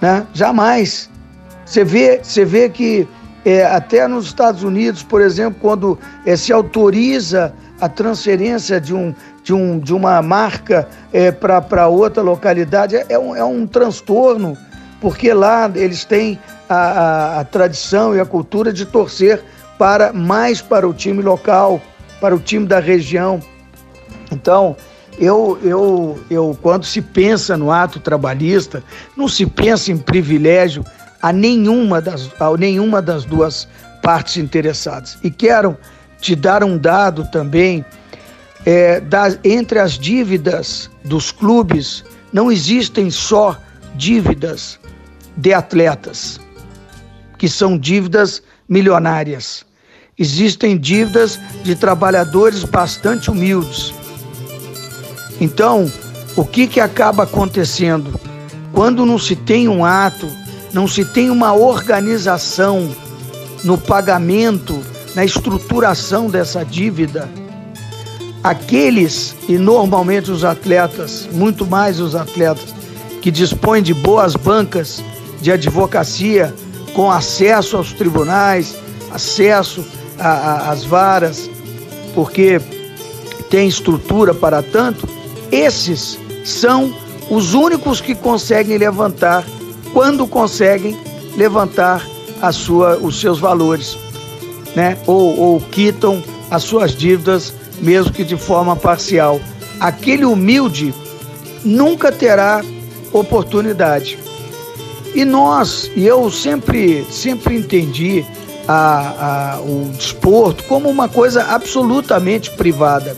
[0.00, 0.26] né?
[0.32, 1.10] jamais.
[1.64, 3.08] Você vê, você vê que
[3.44, 9.14] é, até nos Estados Unidos, por exemplo, quando é, se autoriza a transferência de, um,
[9.42, 14.56] de, um, de uma marca é, para outra localidade é, é, um, é um transtorno,
[15.00, 16.38] porque lá eles têm
[16.68, 19.42] a, a, a tradição e a cultura de torcer
[19.76, 21.80] para mais para o time local,
[22.22, 23.42] para o time da região.
[24.30, 24.76] Então,
[25.18, 28.80] eu, eu, eu, quando se pensa no ato trabalhista,
[29.16, 30.84] não se pensa em privilégio
[31.20, 33.66] a nenhuma das, a nenhuma das duas
[34.04, 35.18] partes interessadas.
[35.24, 35.76] E quero
[36.20, 37.84] te dar um dado também.
[38.64, 43.58] É, das, entre as dívidas dos clubes, não existem só
[43.96, 44.78] dívidas
[45.36, 46.40] de atletas,
[47.36, 49.66] que são dívidas milionárias.
[50.18, 53.94] Existem dívidas de trabalhadores bastante humildes.
[55.40, 55.90] Então,
[56.36, 58.20] o que, que acaba acontecendo?
[58.72, 60.28] Quando não se tem um ato,
[60.72, 62.94] não se tem uma organização
[63.64, 64.78] no pagamento
[65.14, 67.28] na estruturação dessa dívida,
[68.44, 72.74] aqueles, e normalmente os atletas, muito mais os atletas,
[73.22, 75.02] que dispõem de boas bancas
[75.40, 76.54] de advocacia,
[76.92, 78.76] com acesso aos tribunais,
[79.10, 79.84] acesso
[80.22, 81.50] às varas,
[82.14, 82.60] porque
[83.50, 85.08] tem estrutura para tanto,
[85.50, 86.94] esses são
[87.30, 89.44] os únicos que conseguem levantar,
[89.92, 90.96] quando conseguem
[91.36, 92.06] levantar
[92.40, 93.96] a sua, os seus valores
[94.74, 94.98] né?
[95.06, 99.40] ou, ou quitam as suas dívidas, mesmo que de forma parcial.
[99.80, 100.94] Aquele humilde
[101.64, 102.62] nunca terá
[103.12, 104.18] oportunidade.
[105.14, 108.24] E nós, e eu sempre, sempre entendi
[108.66, 113.16] a, a, o desporto como uma coisa absolutamente privada.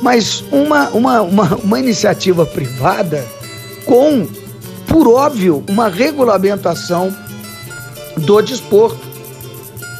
[0.00, 3.24] Mas uma, uma, uma, uma iniciativa privada
[3.84, 4.26] com,
[4.86, 7.14] por óbvio, uma regulamentação
[8.16, 9.00] do desporto.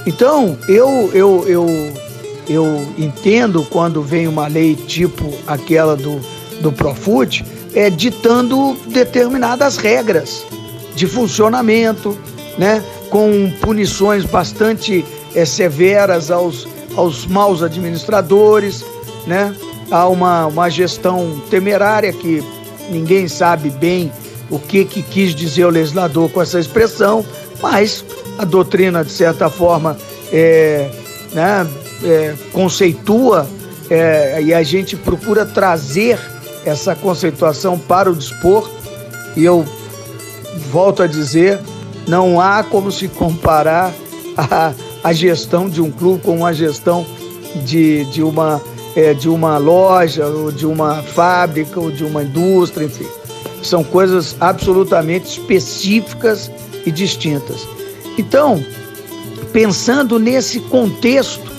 [0.06, 1.66] Então, eu, eu, eu,
[2.48, 6.20] eu entendo quando vem uma lei tipo aquela do,
[6.60, 7.44] do Profut,
[7.74, 10.44] é ditando determinadas regras
[10.94, 12.16] de funcionamento,
[12.56, 12.82] né?
[13.10, 15.04] Com punições bastante
[15.34, 18.84] é, severas aos, aos maus administradores,
[19.26, 19.54] né?
[19.90, 22.42] há uma, uma gestão temerária que
[22.90, 24.12] ninguém sabe bem
[24.50, 27.24] o que, que quis dizer o legislador com essa expressão,
[27.60, 28.04] mas
[28.38, 29.96] a doutrina, de certa forma,
[30.32, 30.90] é,
[31.32, 31.66] né,
[32.04, 33.46] é, conceitua
[33.90, 36.18] é, e a gente procura trazer
[36.64, 38.70] essa conceituação para o desporto.
[39.36, 39.64] E eu
[40.70, 41.58] volto a dizer,
[42.08, 43.92] não há como se comparar
[44.36, 44.72] a,
[45.04, 47.06] a gestão de um clube com a gestão
[47.64, 48.60] de, de, uma,
[48.96, 53.06] é, de uma loja, ou de uma fábrica, ou de uma indústria, enfim.
[53.62, 56.50] São coisas absolutamente específicas
[56.86, 57.66] e distintas.
[58.16, 58.64] Então,
[59.52, 61.50] pensando nesse contexto,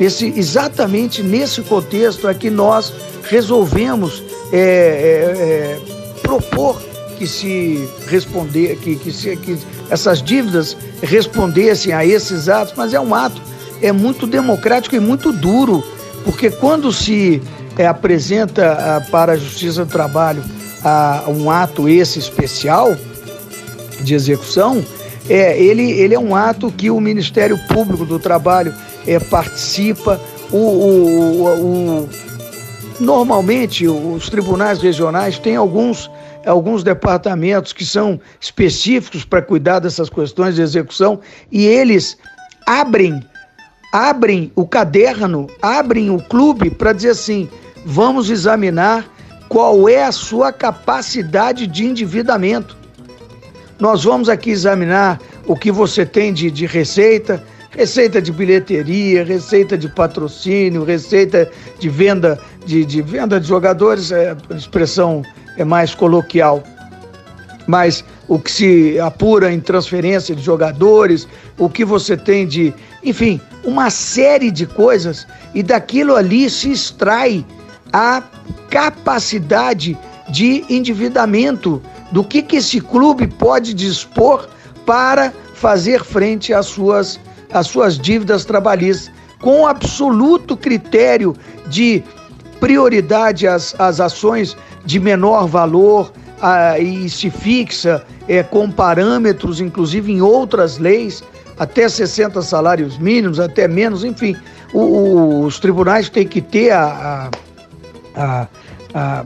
[0.00, 2.92] nesse, exatamente nesse contexto é que nós
[3.24, 4.22] resolvemos
[4.52, 5.78] é, é, é,
[6.22, 6.80] propor
[7.18, 9.58] que se responder, que, que, se, que
[9.90, 13.40] essas dívidas respondessem a esses atos, mas é um ato
[13.82, 15.84] é muito democrático e muito duro,
[16.24, 17.42] porque quando se
[17.76, 20.42] é, apresenta a, para a Justiça do Trabalho
[20.82, 22.96] a, um ato esse especial
[24.00, 24.84] de execução,
[25.28, 28.72] é, ele, ele é um ato que o Ministério Público do Trabalho
[29.06, 30.20] é, participa,
[30.50, 32.08] o, o, o,
[33.00, 36.10] normalmente os tribunais regionais têm alguns,
[36.46, 41.20] alguns departamentos que são específicos para cuidar dessas questões de execução
[41.50, 42.16] e eles
[42.66, 43.20] abrem
[43.92, 47.48] abrem o caderno, abrem o clube para dizer assim:
[47.84, 49.06] vamos examinar
[49.48, 52.76] qual é a sua capacidade de endividamento.
[53.78, 59.76] Nós vamos aqui examinar o que você tem de, de receita, receita de bilheteria, receita
[59.78, 65.22] de patrocínio, receita de venda de, de venda de jogadores, é, expressão
[65.56, 66.62] é mais coloquial.
[67.66, 71.26] Mas o que se apura em transferência de jogadores,
[71.58, 77.44] o que você tem de, enfim, uma série de coisas, e daquilo ali se extrai
[77.92, 78.22] a
[78.70, 79.96] capacidade
[80.28, 81.80] de endividamento
[82.12, 84.48] do que, que esse clube pode dispor
[84.84, 87.18] para fazer frente às suas,
[87.52, 91.34] às suas dívidas trabalhistas, com absoluto critério
[91.68, 92.02] de
[92.60, 100.12] prioridade às, às ações de menor valor a, e se fixa é, com parâmetros, inclusive
[100.12, 101.22] em outras leis,
[101.58, 104.36] até 60 salários mínimos, até menos, enfim.
[104.72, 107.30] O, o, os tribunais têm que ter a,
[108.14, 108.48] a,
[108.94, 109.24] a,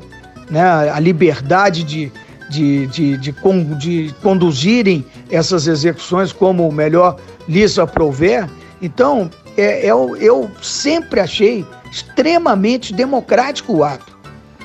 [0.50, 2.12] né, a liberdade de,
[2.48, 3.32] de, de, de,
[3.78, 7.16] de conduzirem essas execuções como melhor
[7.48, 8.48] lhes aprouver.
[8.82, 14.16] Então, é, é, eu sempre achei extremamente democrático o ato,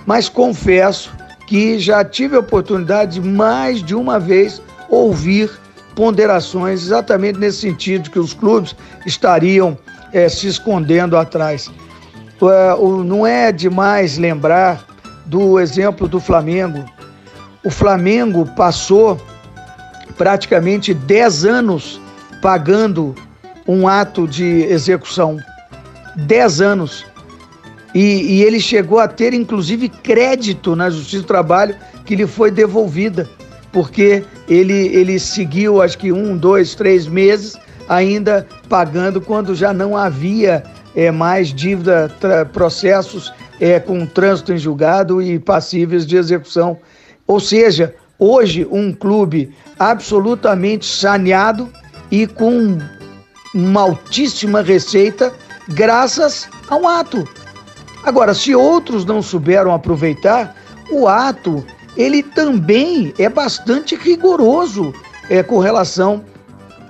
[0.05, 1.11] mas confesso
[1.47, 5.49] que já tive a oportunidade de mais de uma vez ouvir
[5.95, 8.75] ponderações exatamente nesse sentido, que os clubes
[9.05, 9.77] estariam
[10.11, 11.71] é, se escondendo atrás.
[12.41, 14.85] É, não é demais lembrar
[15.25, 16.85] do exemplo do Flamengo,
[17.63, 19.19] o Flamengo passou
[20.17, 21.99] praticamente 10 anos
[22.41, 23.15] pagando
[23.67, 25.39] um ato de execução.
[26.15, 27.05] 10 anos.
[27.95, 31.75] E, e, ele chegou a ter, inclusive, crédito na Justiça do Trabalho
[32.05, 33.27] que lhe foi devolvida,
[33.71, 39.95] porque ele, ele seguiu, acho que um, dois, três meses ainda pagando quando já não
[39.95, 42.11] havia é, mais dívida,
[42.51, 46.77] processos é, com trânsito em julgado e passíveis de execução
[47.27, 51.69] ou seja, hoje um clube absolutamente saneado
[52.11, 52.77] e com
[53.53, 55.33] uma altíssima receita
[55.69, 57.27] graças a um ato.
[58.05, 60.55] Agora, se outros não souberam aproveitar,
[60.91, 61.65] o ato
[61.97, 64.93] ele também é bastante rigoroso
[65.29, 66.23] é, com relação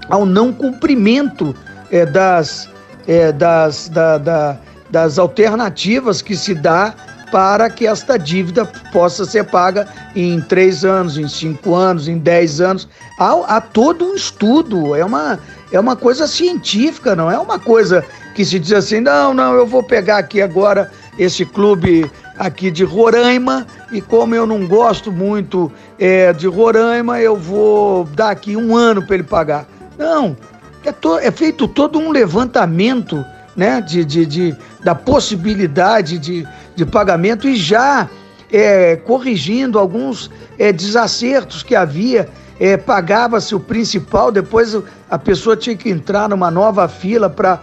[0.10, 1.56] ao não cumprimento
[1.92, 2.70] é, das,
[3.08, 4.58] é, das, da, da,
[4.90, 6.94] das alternativas que se dá
[7.32, 12.62] para que esta dívida possa ser paga em três anos, em cinco anos, em dez
[12.62, 12.88] anos.
[13.20, 15.40] Há, há todo um estudo, é uma,
[15.72, 18.06] é uma coisa científica, não é uma coisa
[18.36, 22.84] que se diz assim, não, não, eu vou pegar aqui agora esse clube aqui de
[22.84, 28.76] Roraima e como eu não gosto muito é, de Roraima, eu vou dar aqui um
[28.76, 29.68] ano para ele pagar.
[29.98, 30.36] Não,
[30.84, 36.86] é, to, é feito todo um levantamento né, de, de, de da possibilidade de, de
[36.86, 38.10] pagamento e já
[38.52, 42.30] é, corrigindo alguns é, desacertos que havia.
[42.60, 44.78] É, Pagava-se o principal, depois
[45.10, 47.62] a pessoa tinha que entrar numa nova fila para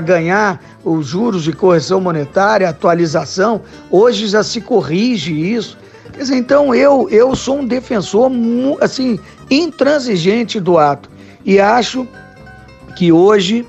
[0.00, 3.60] ganhar os juros de correção monetária, atualização.
[3.90, 5.78] Hoje já se corrige isso.
[6.12, 8.30] Quer dizer, então eu, eu sou um defensor
[8.80, 9.18] assim
[9.50, 11.10] intransigente do ato
[11.44, 12.06] e acho
[12.96, 13.66] que hoje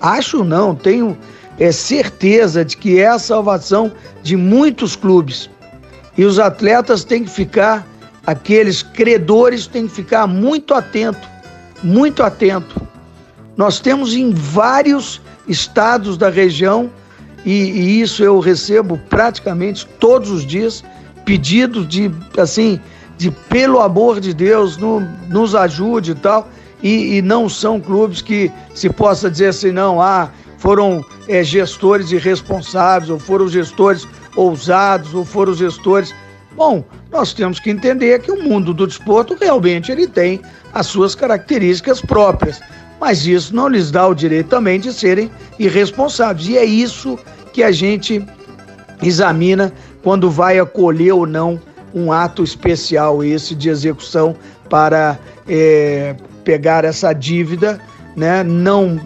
[0.00, 1.16] Acho não, tenho
[1.58, 5.50] é, certeza de que é a salvação de muitos clubes.
[6.16, 7.86] E os atletas têm que ficar,
[8.26, 11.28] aqueles credores têm que ficar muito atento,
[11.82, 12.80] muito atento.
[13.56, 16.90] Nós temos em vários estados da região,
[17.44, 20.84] e, e isso eu recebo praticamente todos os dias,
[21.24, 22.80] pedidos de, assim,
[23.16, 26.48] de pelo amor de Deus, no, nos ajude e tal.
[26.82, 32.10] E, e, não são clubes que se possa dizer assim, não, ah, foram é, gestores
[32.10, 36.14] irresponsáveis, ou foram gestores ousados, ou foram gestores.
[36.56, 36.82] Bom,
[37.12, 40.40] nós temos que entender que o mundo do desporto realmente ele tem
[40.72, 42.60] as suas características próprias,
[43.00, 46.48] mas isso não lhes dá o direito também de serem irresponsáveis.
[46.48, 47.18] E é isso
[47.52, 48.24] que a gente
[49.02, 49.72] examina
[50.02, 51.60] quando vai acolher ou não
[51.94, 54.36] um ato especial esse de execução
[54.68, 57.80] para é, pegar essa dívida,
[58.14, 58.44] né?
[58.44, 59.00] Não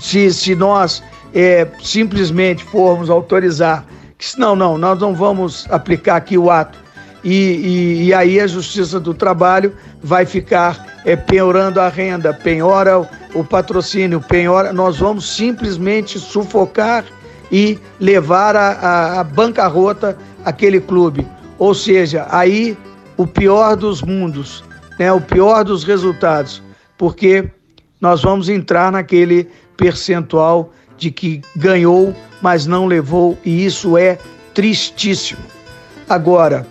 [0.00, 1.02] se, se nós
[1.34, 3.84] é, simplesmente formos autorizar
[4.16, 6.78] que não, não, nós não vamos aplicar aqui o ato
[7.24, 13.08] e, e, e aí a Justiça do Trabalho vai ficar é, penhorando a renda, penhora
[13.34, 17.04] o, patrocínio, penhora, nós vamos simplesmente sufocar
[17.50, 21.26] e levar a, a, a bancarrota aquele clube.
[21.58, 22.76] Ou seja, aí
[23.16, 24.64] o pior dos mundos,
[24.98, 26.62] né, o pior dos resultados,
[26.96, 27.50] porque
[28.00, 34.18] nós vamos entrar naquele percentual de que ganhou, mas não levou, e isso é
[34.54, 35.40] tristíssimo.
[36.08, 36.66] Agora,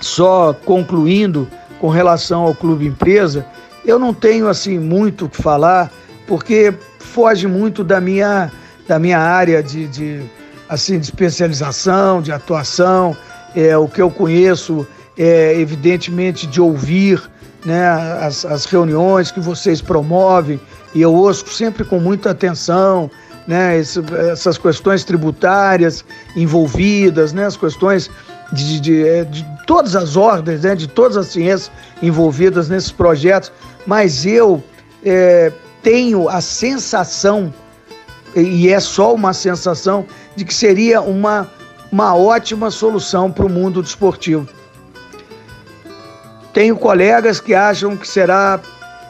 [0.00, 1.48] só concluindo
[1.80, 3.46] com relação ao clube empresa,
[3.84, 5.90] eu não tenho assim muito o que falar,
[6.26, 8.50] porque foge muito da minha,
[8.86, 10.22] da minha área de, de,
[10.68, 13.16] assim, de especialização, de atuação.
[13.54, 14.86] É, o que eu conheço
[15.18, 17.22] é evidentemente de ouvir
[17.64, 17.86] né,
[18.20, 20.60] as, as reuniões que vocês promovem
[20.94, 23.10] e eu ouço sempre com muita atenção
[23.46, 26.04] né, esse, essas questões tributárias
[26.36, 28.10] envolvidas, né, as questões
[28.52, 31.70] de, de, é, de, todas as ordens, né, de todas as ciências
[32.02, 33.50] envolvidas nesses projetos,
[33.86, 34.62] mas eu
[35.04, 35.52] é,
[35.82, 37.52] tenho a sensação,
[38.34, 41.50] e é só uma sensação, de que seria uma
[41.92, 44.48] uma ótima solução para o mundo desportivo.
[46.54, 48.58] Tenho colegas que acham que será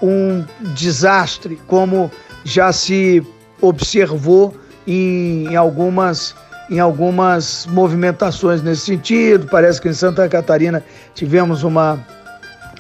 [0.02, 0.44] um
[0.74, 2.10] desastre, como
[2.44, 3.24] já se
[3.60, 4.52] observou
[4.84, 6.34] em, algumas,
[6.68, 9.46] em algumas movimentações nesse sentido.
[9.48, 12.04] Parece que em Santa Catarina tivemos uma,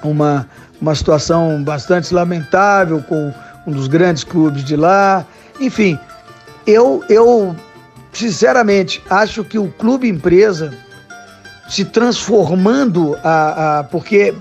[0.02, 0.48] uma,
[0.82, 3.32] uma situação bastante lamentável com
[3.64, 5.24] um dos grandes clubes de lá.
[5.60, 5.96] Enfim,
[6.66, 7.54] eu, eu
[8.12, 10.76] sinceramente, acho que o clube empresa
[11.68, 14.34] se transformando a, a, porque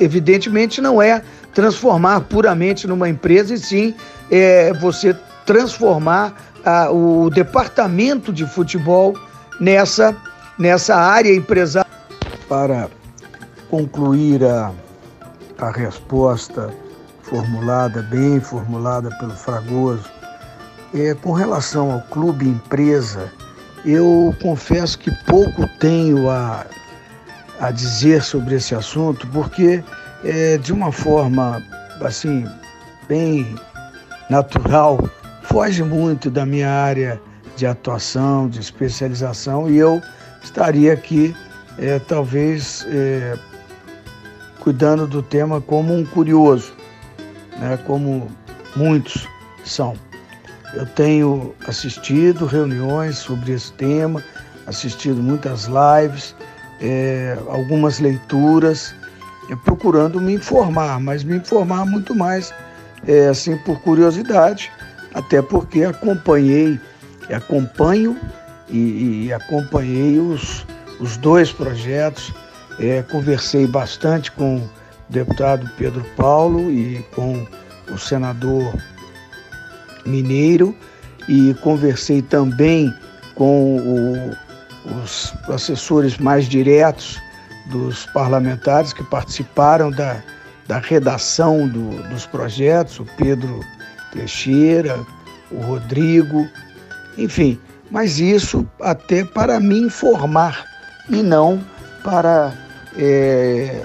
[0.00, 1.22] evidentemente não é
[1.54, 3.94] transformar puramente numa empresa e sim
[4.30, 5.16] é você
[5.46, 6.34] transformar
[6.64, 9.16] a, o departamento de futebol
[9.60, 10.14] nessa
[10.58, 11.86] nessa área empresarial
[12.48, 12.88] para
[13.70, 14.72] concluir a,
[15.68, 16.72] a resposta
[17.22, 20.10] formulada bem formulada pelo Fragoso.
[20.94, 23.32] É, com relação ao clube empresa,
[23.84, 26.64] eu confesso que pouco tenho a,
[27.60, 29.82] a dizer sobre esse assunto, porque
[30.24, 31.62] é, de uma forma
[32.00, 32.46] assim
[33.08, 33.56] bem
[34.30, 34.98] natural
[35.42, 37.20] foge muito da minha área
[37.56, 40.00] de atuação, de especialização, e eu
[40.42, 41.34] estaria aqui
[41.78, 43.36] é, talvez é,
[44.64, 46.72] cuidando do tema como um curioso,
[47.58, 48.28] né, como
[48.74, 49.28] muitos
[49.62, 49.94] são.
[50.72, 54.24] Eu tenho assistido reuniões sobre esse tema,
[54.66, 56.34] assistido muitas lives,
[56.80, 58.94] é, algumas leituras,
[59.50, 62.52] é, procurando me informar, mas me informar muito mais
[63.06, 64.72] é, assim por curiosidade,
[65.12, 66.80] até porque acompanhei,
[67.30, 68.18] acompanho
[68.70, 70.64] e, e acompanhei os,
[70.98, 72.32] os dois projetos,
[72.78, 74.70] é, conversei bastante com o
[75.08, 77.46] deputado Pedro Paulo e com
[77.92, 78.74] o senador
[80.04, 80.76] Mineiro
[81.28, 82.92] e conversei também
[83.34, 84.30] com o,
[85.02, 87.18] os assessores mais diretos
[87.66, 90.22] dos parlamentares que participaram da,
[90.66, 93.60] da redação do, dos projetos, o Pedro
[94.12, 94.98] Teixeira,
[95.50, 96.48] o Rodrigo,
[97.16, 97.58] enfim,
[97.90, 100.64] mas isso até para me informar
[101.08, 101.62] e não
[102.02, 102.52] para
[102.96, 103.82] é,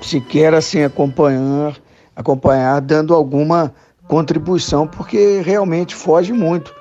[0.00, 1.76] sequer assim acompanhar,
[2.14, 3.72] acompanhar dando alguma
[4.06, 6.74] contribuição, porque realmente foge muito.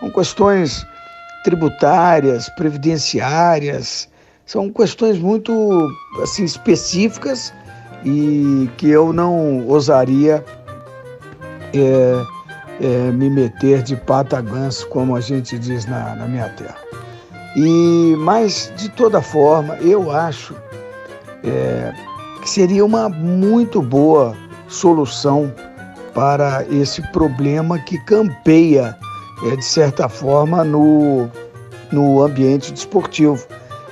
[0.00, 0.86] São questões
[1.44, 4.08] tributárias, previdenciárias,
[4.46, 5.88] são questões muito
[6.22, 7.52] assim específicas
[8.04, 10.44] e que eu não ousaria
[11.72, 12.24] é,
[12.80, 14.44] é, me meter de pata
[14.90, 16.76] como a gente diz na, na minha terra.
[17.56, 20.54] E, mas, de toda forma, eu acho
[21.44, 21.92] é,
[22.40, 24.36] que seria uma muito boa
[24.68, 25.52] solução
[26.14, 28.96] para esse problema que campeia,
[29.46, 31.28] é, de certa forma, no,
[31.90, 33.46] no ambiente desportivo.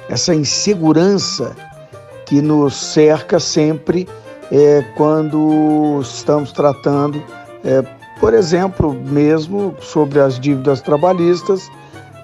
[0.09, 1.55] Essa insegurança
[2.27, 4.09] que nos cerca sempre
[4.51, 7.23] é, quando estamos tratando,
[7.65, 7.83] é,
[8.19, 11.71] por exemplo, mesmo sobre as dívidas trabalhistas,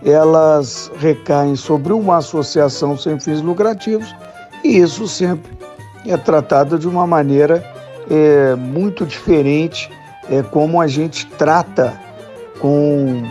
[0.04, 4.14] elas recaem sobre uma associação sem fins lucrativos
[4.66, 5.56] e isso sempre
[6.04, 7.64] é tratado de uma maneira
[8.10, 9.90] é, muito diferente
[10.28, 11.98] é, como a gente trata
[12.60, 13.22] com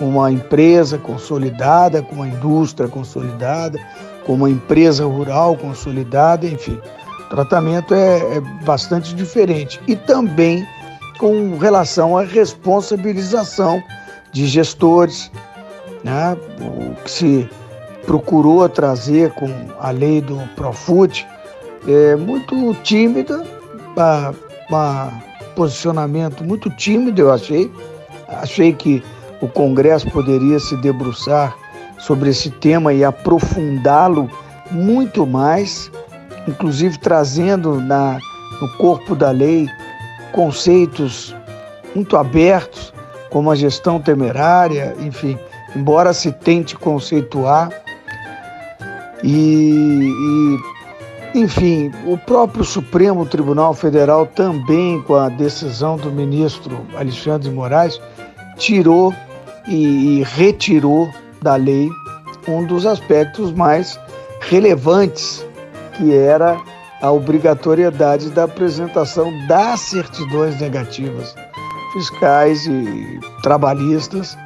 [0.00, 3.78] uma empresa consolidada, com uma indústria consolidada,
[4.26, 6.78] com uma empresa rural consolidada, enfim.
[7.20, 9.80] O tratamento é, é bastante diferente.
[9.86, 10.66] E também
[11.18, 13.82] com relação à responsabilização
[14.32, 15.30] de gestores,
[16.02, 16.36] né?
[16.60, 17.50] o que se
[18.06, 19.48] procurou trazer com
[19.80, 21.26] a lei do Profut,
[21.86, 23.44] é muito tímida,
[24.70, 27.70] um posicionamento muito tímido, eu achei.
[28.28, 29.02] Achei que
[29.40, 31.54] o Congresso poderia se debruçar
[31.98, 34.30] sobre esse tema e aprofundá-lo
[34.70, 35.90] muito mais,
[36.48, 38.18] inclusive trazendo na,
[38.60, 39.68] no corpo da lei
[40.32, 41.34] conceitos
[41.94, 42.92] muito abertos,
[43.30, 45.38] como a gestão temerária, enfim,
[45.76, 47.70] embora se tente conceituar.
[49.26, 50.60] E,
[51.34, 57.54] e, enfim, o próprio Supremo Tribunal Federal também, com a decisão do ministro Alexandre de
[57.54, 57.98] Moraes,
[58.58, 59.14] tirou
[59.66, 61.08] e, e retirou
[61.40, 61.88] da lei
[62.46, 63.98] um dos aspectos mais
[64.40, 65.42] relevantes,
[65.94, 66.60] que era
[67.00, 71.34] a obrigatoriedade da apresentação das certidões negativas
[71.94, 74.36] fiscais e trabalhistas,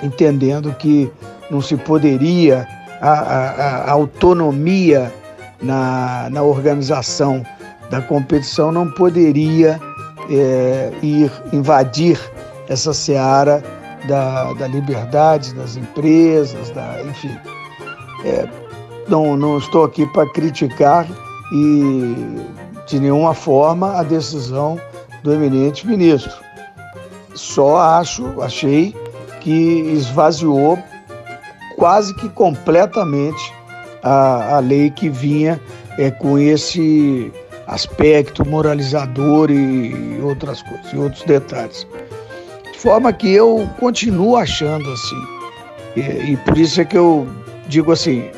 [0.00, 1.10] entendendo que
[1.50, 2.68] não se poderia
[3.12, 5.12] a, a, autonomia
[5.60, 7.44] na, na organização
[7.90, 9.80] da competição não poderia
[10.30, 12.18] é, ir invadir
[12.68, 13.62] essa seara
[14.08, 17.36] da, da liberdade das empresas, da, enfim.
[18.24, 18.48] É,
[19.06, 21.06] não, não estou aqui para criticar
[21.52, 22.40] e
[22.86, 24.80] de nenhuma forma a decisão
[25.22, 26.32] do eminente ministro.
[27.34, 28.94] Só acho, achei
[29.40, 30.78] que esvaziou
[31.76, 33.52] quase que completamente
[34.02, 35.60] a, a lei que vinha
[35.98, 37.32] é, com esse
[37.66, 41.86] aspecto moralizador e outras coisas, e outros detalhes
[42.84, 45.26] forma que eu continuo achando assim.
[45.96, 47.26] E, e por isso é que eu
[47.66, 48.28] digo assim,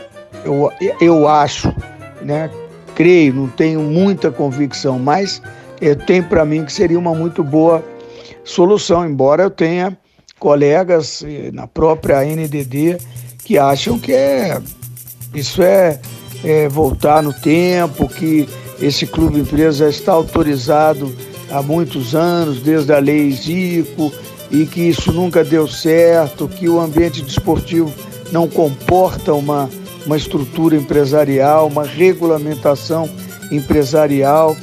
[0.45, 0.71] eu,
[1.01, 1.75] eu acho,
[2.23, 2.49] né?
[2.95, 5.43] Creio, não tenho muita convicção, mas
[5.81, 7.85] eu tenho para mim que seria uma muito boa
[8.45, 9.99] solução, embora eu tenha
[10.39, 12.99] colegas eh, na própria NDD
[13.47, 14.61] que acham que é
[15.33, 16.01] isso é,
[16.43, 18.49] é voltar no tempo, que
[18.81, 21.15] esse clube empresa está autorizado
[21.49, 24.13] há muitos anos, desde a lei Zico,
[24.51, 27.93] e que isso nunca deu certo, que o ambiente desportivo
[28.33, 29.71] não comporta uma,
[30.05, 33.09] uma estrutura empresarial, uma regulamentação
[33.53, 34.57] empresarial.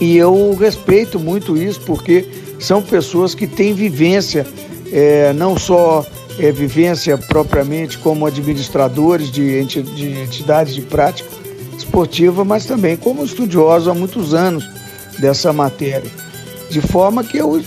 [0.00, 2.26] E eu respeito muito isso porque
[2.58, 4.46] são pessoas que têm vivência,
[4.90, 6.06] é, não só
[6.38, 11.28] é, vivência propriamente como administradores de, enti de entidades de prática
[11.76, 14.68] esportiva, mas também como estudiosos há muitos anos
[15.18, 16.10] dessa matéria.
[16.70, 17.62] De forma que eu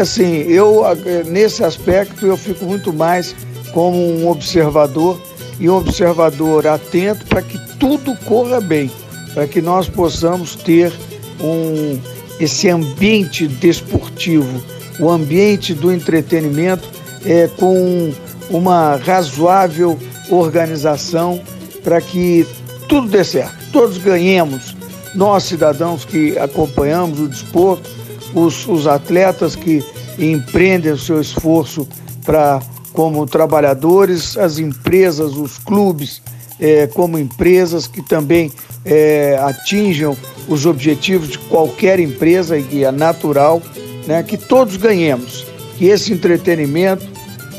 [0.00, 0.82] assim, eu
[1.26, 3.34] nesse aspecto eu fico muito mais
[3.72, 5.20] como um observador
[5.58, 8.90] e um observador atento para que tudo corra bem,
[9.34, 10.92] para que nós possamos ter
[11.40, 11.98] um
[12.38, 14.62] esse ambiente desportivo,
[14.98, 16.88] o ambiente do entretenimento
[17.24, 18.12] é, com
[18.48, 19.98] uma razoável
[20.30, 21.40] organização
[21.82, 22.46] para que
[22.88, 24.76] tudo dê certo, todos ganhemos,
[25.14, 27.88] nós cidadãos que acompanhamos o desporto,
[28.34, 29.84] os, os atletas que
[30.18, 31.88] empreendem o seu esforço
[32.24, 32.60] para
[32.92, 36.20] como trabalhadores, as empresas, os clubes
[36.60, 38.52] é, como empresas que também
[38.84, 40.16] é, atinjam
[40.46, 43.62] os objetivos de qualquer empresa e é natural,
[44.06, 45.46] né, que todos ganhemos,
[45.80, 47.08] que esse entretenimento,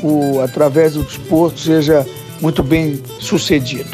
[0.00, 2.06] o, através do desporto, seja
[2.40, 3.90] muito bem sucedido.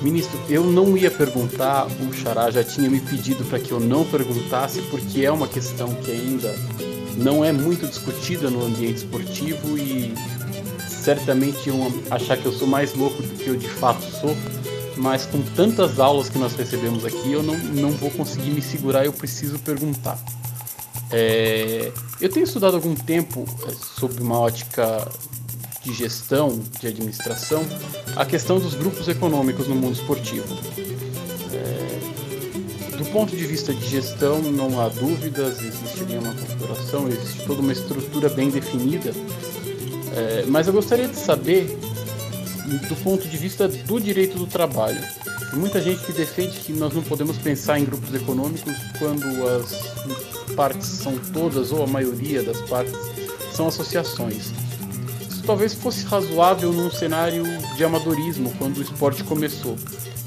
[0.00, 4.06] Ministro, eu não ia perguntar, o Xará já tinha me pedido para que eu não
[4.06, 6.56] perguntasse, porque é uma questão que ainda
[7.18, 10.14] não é muito discutida no ambiente esportivo e
[10.88, 14.34] certamente iam achar que eu sou mais louco do que eu de fato sou,
[14.96, 19.04] mas com tantas aulas que nós recebemos aqui, eu não, não vou conseguir me segurar,
[19.04, 20.18] eu preciso perguntar.
[21.16, 25.08] É, eu tenho estudado algum tempo é, sob uma ótica
[25.84, 27.64] de gestão, de administração,
[28.16, 30.58] a questão dos grupos econômicos no mundo esportivo.
[31.52, 37.60] É, do ponto de vista de gestão, não há dúvidas, existe uma configuração, existe toda
[37.60, 39.12] uma estrutura bem definida,
[40.16, 41.78] é, mas eu gostaria de saber,
[42.88, 45.00] do ponto de vista do direito do trabalho,
[45.52, 50.86] muita gente que defende que nós não podemos pensar em grupos econômicos quando as partes
[50.86, 52.94] são todas, ou a maioria das partes,
[53.52, 54.52] são associações
[55.46, 57.44] talvez fosse razoável num cenário
[57.76, 59.76] de amadorismo quando o esporte começou.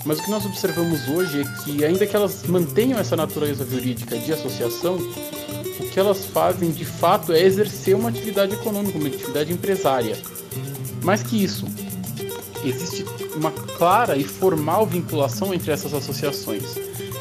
[0.05, 4.17] Mas o que nós observamos hoje é que, ainda que elas mantenham essa natureza jurídica
[4.17, 9.51] de associação, o que elas fazem de fato é exercer uma atividade econômica, uma atividade
[9.51, 10.17] empresária.
[11.03, 11.65] Mais que isso,
[12.63, 13.05] existe
[13.35, 16.75] uma clara e formal vinculação entre essas associações,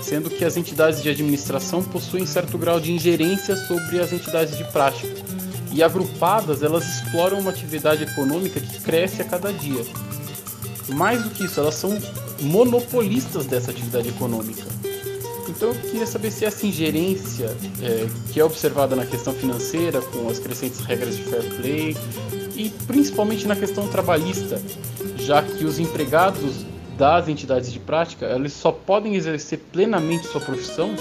[0.06, 4.64] sendo que as entidades de administração possuem certo grau de ingerência sobre as entidades de
[4.70, 5.26] prática
[5.72, 9.84] e agrupadas elas exploram uma atividade econômica que cresce a cada dia.
[10.88, 11.98] Mais do que isso, elas são
[12.40, 14.62] monopolistas dessa atividade econômica.
[15.48, 20.28] Então eu queria saber se essa ingerência é, que é observada na questão financeira, com
[20.28, 21.96] as crescentes regras de fair play,
[22.54, 24.60] e principalmente na questão trabalhista,
[25.18, 26.64] já que os empregados
[26.96, 30.94] das entidades de prática, eles só podem exercer plenamente sua profissão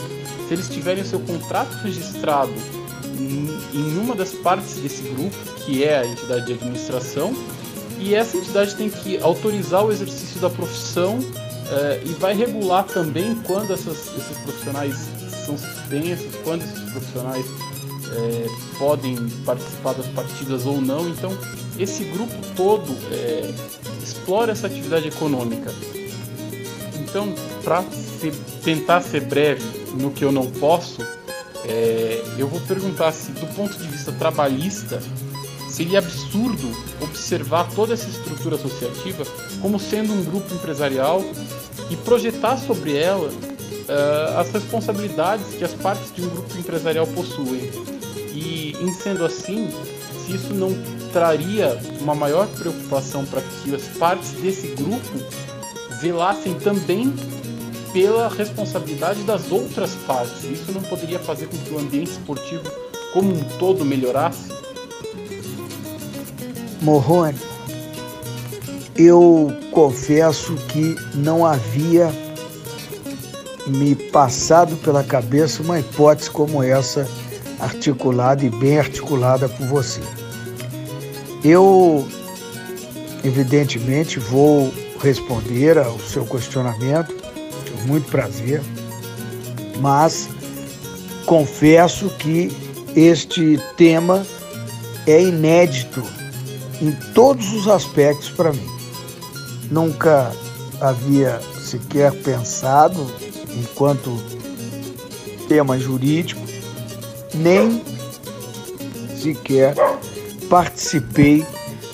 [0.47, 2.51] se eles tiverem seu contrato registrado
[3.73, 5.35] em uma das partes desse grupo,
[5.65, 7.33] que é a entidade de administração,
[7.97, 13.35] e essa entidade tem que autorizar o exercício da profissão uh, e vai regular também
[13.43, 15.09] quando essas, esses profissionais
[15.45, 19.15] são suspensos, quando esses profissionais uh, podem
[19.45, 21.07] participar das partidas ou não.
[21.07, 21.31] Então,
[21.79, 25.71] esse grupo todo uh, explora essa atividade econômica.
[26.99, 27.33] Então,
[27.63, 27.83] para
[28.63, 29.63] tentar ser breve
[29.99, 31.01] no que eu não posso,
[31.67, 35.01] é, eu vou perguntar se, do ponto de vista trabalhista,
[35.69, 36.71] seria absurdo
[37.01, 39.25] observar toda essa estrutura associativa
[39.61, 41.23] como sendo um grupo empresarial
[41.89, 47.71] e projetar sobre ela uh, as responsabilidades que as partes de um grupo empresarial possuem.
[48.33, 49.69] E, em sendo assim,
[50.25, 50.69] se isso não
[51.15, 55.17] traria uma maior preocupação para que as partes desse grupo
[56.01, 57.15] velassem também
[57.93, 60.43] pela responsabilidade das outras partes.
[60.43, 62.69] Isso não poderia fazer com que o ambiente esportivo
[63.13, 64.51] como um todo melhorasse?
[66.81, 67.39] Morrone,
[68.97, 72.11] eu confesso que não havia
[73.67, 77.07] me passado pela cabeça uma hipótese como essa,
[77.57, 80.01] articulada e bem articulada por você.
[81.45, 82.03] Eu,
[83.23, 87.13] evidentemente, vou responder ao seu questionamento
[87.85, 88.63] muito prazer,
[89.79, 90.27] mas
[91.27, 92.51] confesso que
[92.95, 94.25] este tema
[95.05, 96.03] é inédito
[96.81, 98.67] em todos os aspectos para mim.
[99.69, 100.31] Nunca
[100.81, 103.05] havia sequer pensado
[103.55, 104.19] enquanto
[105.47, 106.41] tema jurídico,
[107.35, 107.83] nem
[109.15, 109.75] sequer
[110.49, 111.45] participei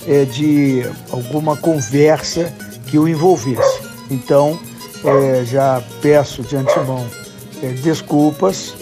[0.07, 2.53] é, de alguma conversa
[2.87, 3.81] que o envolvesse.
[4.09, 4.59] Então,
[5.03, 7.05] é, já peço de antemão
[7.63, 8.73] é, desculpas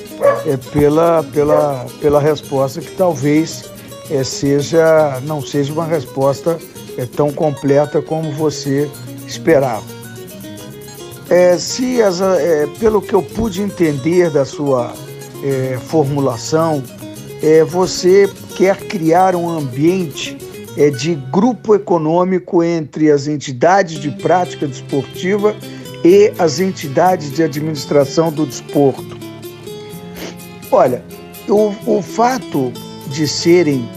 [0.46, 3.66] é, pela, pela, pela resposta que talvez
[4.10, 6.58] é, seja não seja uma resposta
[6.98, 8.90] é, tão completa como você
[9.28, 10.00] esperava.
[11.60, 12.20] Se as,
[12.80, 14.92] pelo que eu pude entender da sua
[15.86, 16.82] formulação,
[17.68, 18.28] você
[18.60, 20.38] quer criar um ambiente
[20.98, 25.56] de grupo econômico entre as entidades de prática desportiva
[26.04, 29.18] e as entidades de administração do desporto.
[30.70, 31.02] Olha,
[31.48, 32.74] o, o fato
[33.08, 33.90] de serem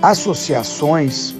[0.00, 1.34] associações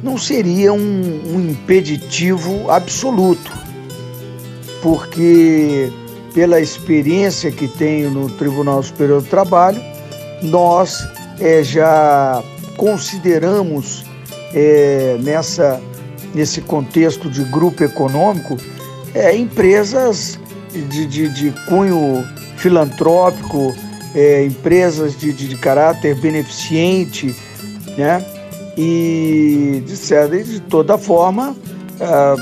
[0.00, 3.50] não seria um, um impeditivo absoluto,
[4.80, 5.90] porque
[6.32, 9.97] pela experiência que tenho no Tribunal Superior do Trabalho,
[10.42, 11.06] nós
[11.40, 12.42] é, já
[12.76, 14.04] consideramos
[14.54, 15.80] é, nessa
[16.34, 18.56] nesse contexto de grupo econômico,
[19.14, 20.38] é, empresas
[20.72, 22.24] de, de, de cunho
[22.56, 23.74] filantrópico,
[24.14, 27.34] é, empresas de, de, de, caráter beneficente,
[27.96, 28.24] né?
[28.76, 31.56] E de, de toda forma,
[32.00, 32.36] é,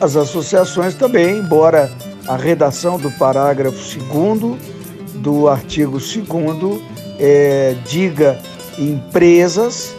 [0.00, 1.90] as associações também, embora
[2.26, 4.78] a redação do parágrafo 2
[5.14, 6.82] do artigo 2
[7.18, 8.38] é, diga
[8.78, 9.94] empresas,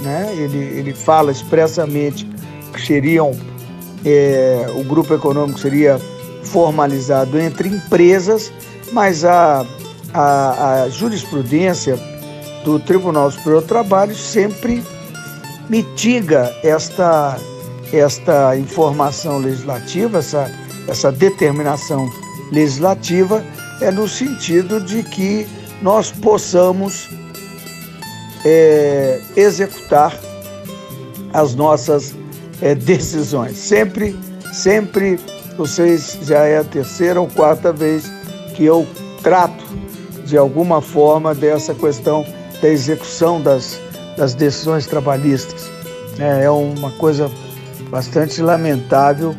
[0.00, 0.32] né?
[0.36, 2.28] ele, ele fala expressamente
[2.78, 3.32] seriam,
[4.04, 6.00] é, o grupo econômico seria
[6.42, 8.52] formalizado entre empresas,
[8.92, 9.64] mas a,
[10.12, 11.98] a, a jurisprudência
[12.64, 14.82] do Tribunal Superior do Trabalho sempre
[15.68, 17.38] mitiga esta,
[17.92, 20.50] esta informação legislativa, essa,
[20.88, 22.10] essa determinação
[22.52, 23.44] legislativa,
[23.80, 25.46] é no sentido de que
[25.84, 27.10] nós possamos
[28.42, 30.18] é, executar
[31.30, 32.14] as nossas
[32.62, 33.58] é, decisões.
[33.58, 34.16] Sempre,
[34.50, 35.20] sempre,
[35.58, 38.10] vocês já é a terceira ou quarta vez
[38.56, 38.86] que eu
[39.22, 39.62] trato
[40.24, 42.24] de alguma forma dessa questão
[42.62, 43.78] da execução das,
[44.16, 45.70] das decisões trabalhistas.
[46.18, 47.30] É, é uma coisa
[47.90, 49.36] bastante lamentável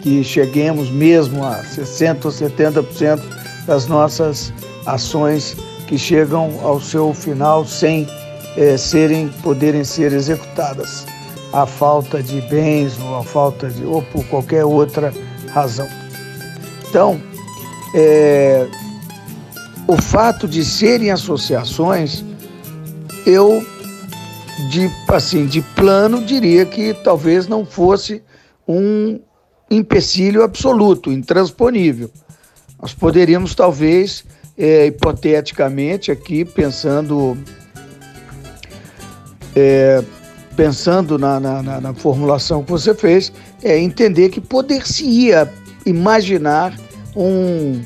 [0.00, 3.20] que cheguemos mesmo a 60% ou 70%
[3.66, 4.52] das nossas
[4.86, 5.56] ações
[5.88, 8.06] que chegam ao seu final sem
[8.56, 11.06] é, serem poderem ser executadas
[11.52, 15.12] a falta de bens ou a falta de ou por qualquer outra
[15.50, 15.88] razão.
[16.88, 17.20] Então,
[17.94, 18.66] é,
[19.86, 22.22] o fato de serem associações,
[23.26, 23.64] eu
[24.70, 28.22] de assim de plano diria que talvez não fosse
[28.66, 29.18] um
[29.70, 32.10] empecilho absoluto, intransponível.
[32.80, 34.24] Nós poderíamos talvez
[34.58, 37.38] é, hipoteticamente aqui pensando
[39.54, 40.02] é,
[40.56, 43.32] pensando na, na, na, formulação que você fez,
[43.62, 45.48] é entender que poder-se-ia
[45.86, 46.74] imaginar
[47.14, 47.80] um,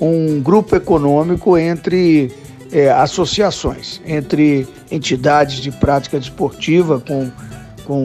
[0.00, 2.32] um grupo econômico entre
[2.72, 7.30] é, associações, entre entidades de prática desportiva com,
[7.84, 8.04] com,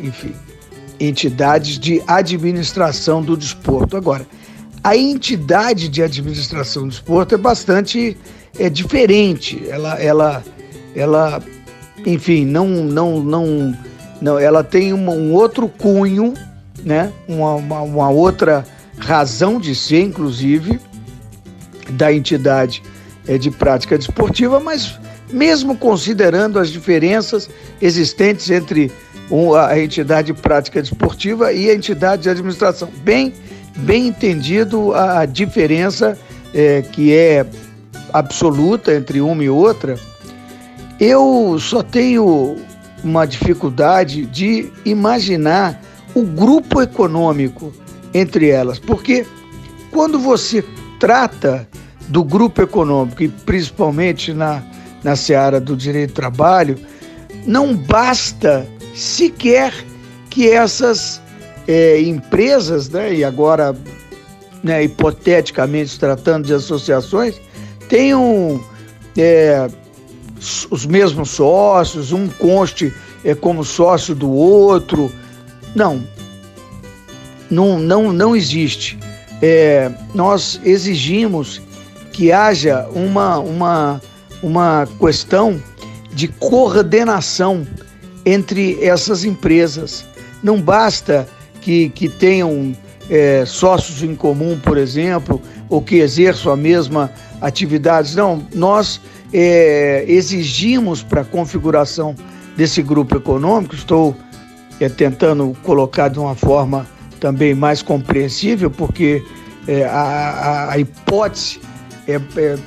[0.00, 0.32] enfim,
[1.00, 3.96] entidades de administração do desporto.
[3.96, 4.24] Agora,
[4.84, 8.18] a entidade de administração do desporto é bastante
[8.58, 9.64] é, diferente.
[9.66, 10.44] Ela, ela,
[10.94, 11.42] ela
[12.04, 13.78] enfim, não, não, não,
[14.20, 16.34] não ela tem uma, um outro cunho,
[16.84, 17.10] né?
[17.26, 18.62] Uma, uma, uma, outra
[18.98, 20.78] razão de ser, inclusive,
[21.92, 22.82] da entidade
[23.26, 24.98] é, de prática desportiva, mas
[25.32, 27.48] mesmo considerando as diferenças
[27.80, 28.92] existentes entre
[29.66, 33.32] a entidade de prática desportiva e a entidade de administração, bem,
[33.76, 36.18] bem entendido a diferença
[36.52, 37.46] é, que é
[38.12, 39.96] absoluta entre uma e outra
[41.00, 42.56] eu só tenho
[43.02, 45.80] uma dificuldade de imaginar
[46.14, 47.72] o grupo econômico
[48.12, 49.26] entre elas, porque
[49.90, 50.64] quando você
[51.00, 51.68] trata
[52.08, 54.62] do grupo econômico, e principalmente na,
[55.02, 56.78] na seara do direito do trabalho,
[57.44, 59.72] não basta sequer
[60.30, 61.20] que essas
[61.66, 63.74] é, empresas, né, e agora
[64.62, 67.40] né, hipoteticamente tratando de associações,
[67.88, 68.62] tenham
[69.16, 69.68] é,
[70.70, 72.92] os mesmos sócios, um conste
[73.24, 75.10] é como sócio do outro.
[75.74, 76.02] Não,
[77.50, 78.98] não, não, não existe.
[79.40, 81.60] É, nós exigimos
[82.12, 84.00] que haja uma, uma,
[84.42, 85.60] uma questão
[86.12, 87.66] de coordenação
[88.24, 90.04] entre essas empresas.
[90.42, 91.26] Não basta
[91.64, 92.76] que, que tenham
[93.08, 97.10] é, sócios em comum, por exemplo, ou que exerçam a mesma
[97.40, 98.14] atividade.
[98.14, 99.00] Não, nós
[99.32, 102.14] é, exigimos para a configuração
[102.54, 104.14] desse grupo econômico, estou
[104.78, 106.86] é, tentando colocar de uma forma
[107.18, 109.24] também mais compreensível, porque
[109.66, 111.60] é, a, a, hipótese
[112.06, 112.18] é, é,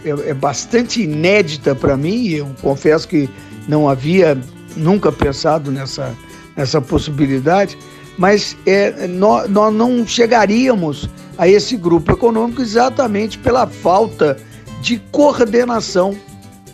[0.03, 3.29] é, é bastante inédita para mim, e eu confesso que
[3.67, 4.35] não havia
[4.75, 6.15] nunca pensado nessa,
[6.55, 7.77] nessa possibilidade,
[8.17, 14.37] mas é, nós, nós não chegaríamos a esse grupo econômico exatamente pela falta
[14.81, 16.17] de coordenação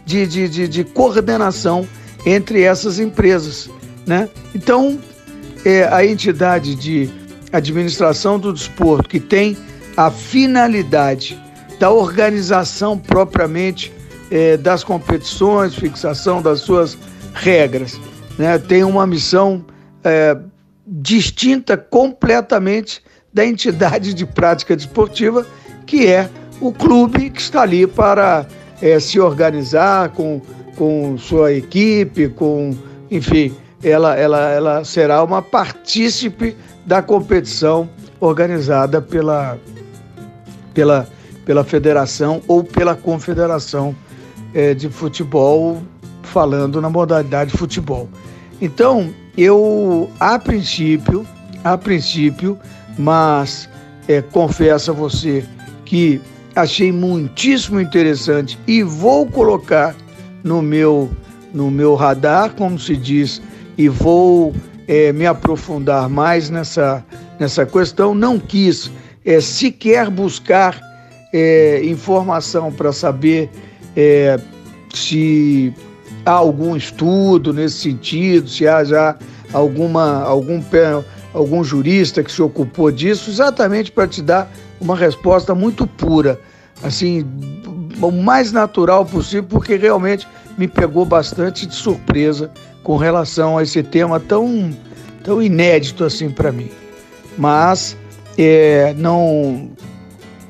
[0.06, 1.88] de, de, de, de coordenação
[2.26, 3.70] entre essas empresas.
[4.06, 4.30] Né?
[4.54, 5.00] Então,
[5.66, 7.10] é, a entidade de
[7.52, 9.58] administração do desporto, que tem
[9.96, 11.42] a finalidade
[11.80, 13.94] da organização propriamente
[14.32, 16.98] é, das competições, fixação das suas
[17.34, 18.00] regras,
[18.38, 18.58] né?
[18.58, 19.64] tem uma missão
[20.04, 20.36] é,
[20.86, 23.02] distinta completamente
[23.34, 25.46] da entidade de prática desportiva,
[25.86, 26.30] que é
[26.62, 28.46] o clube que está ali para
[28.82, 30.42] é, se organizar com,
[30.76, 32.76] com sua equipe, com,
[33.10, 36.56] enfim, ela, ela, ela será uma partícipe
[36.86, 37.90] da competição
[38.20, 39.58] organizada pela,
[40.74, 41.08] pela,
[41.46, 43.96] pela federação ou pela confederação
[44.54, 45.82] é, de futebol,
[46.22, 48.08] falando na modalidade futebol.
[48.62, 51.26] Então, eu, a princípio,
[51.64, 52.58] a princípio,
[52.98, 53.70] mas
[54.08, 55.44] é, confesso a você
[55.86, 56.22] que
[56.56, 59.96] achei muitíssimo interessante e vou colocar
[60.44, 61.10] no meu,
[61.54, 63.42] no meu radar, como se diz,
[63.78, 64.54] e vou
[64.88, 67.04] é, me aprofundar mais nessa,
[67.40, 68.14] nessa questão.
[68.14, 68.92] Não quis
[69.26, 70.80] é, sequer buscar
[71.34, 73.50] é, informação para saber
[73.96, 74.40] é,
[74.94, 75.74] se
[76.26, 79.16] há algum estudo nesse sentido, se há já
[79.52, 80.62] alguma, algum,
[81.34, 86.40] algum jurista que se ocupou disso, exatamente para te dar uma resposta muito pura,
[86.84, 87.26] assim,
[88.02, 90.28] o mais natural possível, porque realmente
[90.58, 92.52] me pegou bastante de surpresa
[92.84, 94.72] com relação a esse tema tão,
[95.24, 96.70] tão inédito assim para mim.
[97.38, 97.98] Mas
[98.38, 99.72] é, não,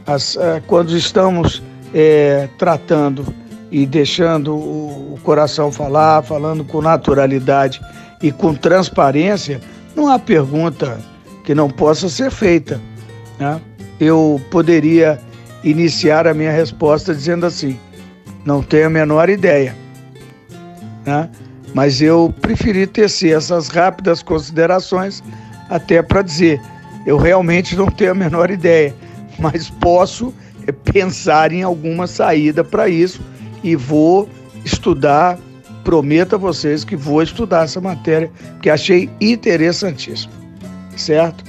[0.06, 1.62] as, é, quando estamos
[1.94, 3.34] é, tratando
[3.74, 7.82] e deixando o, coração falar, falando com naturalidade
[8.22, 9.60] e com transparência,
[9.95, 11.00] não há pergunta
[11.44, 12.80] que não possa ser feita.
[13.40, 13.60] Né?
[14.00, 15.20] Eu poderia
[15.64, 17.80] iniciar a minha resposta dizendo assim:
[18.45, 19.76] não tenho a menor ideia.
[21.04, 21.28] Né?
[21.74, 25.24] Mas eu preferi tecer essas rápidas considerações
[25.68, 26.62] até para dizer:
[27.08, 28.94] eu realmente não tenho a menor ideia,
[29.40, 30.32] mas posso
[30.68, 33.20] é, pensar em alguma saída para isso
[33.64, 34.30] e vou
[34.65, 35.40] estudar.
[35.84, 38.31] Prometo a vocês que vou estudar essa matéria,
[38.61, 40.31] que achei interessantíssimo.
[40.95, 41.44] Certo?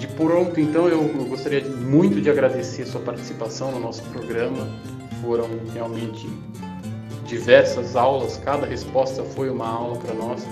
[0.00, 4.66] De pronto, então, eu gostaria muito de agradecer a sua participação no nosso programa.
[5.22, 6.28] Foram realmente
[7.24, 10.44] diversas aulas, cada resposta foi uma aula para nós.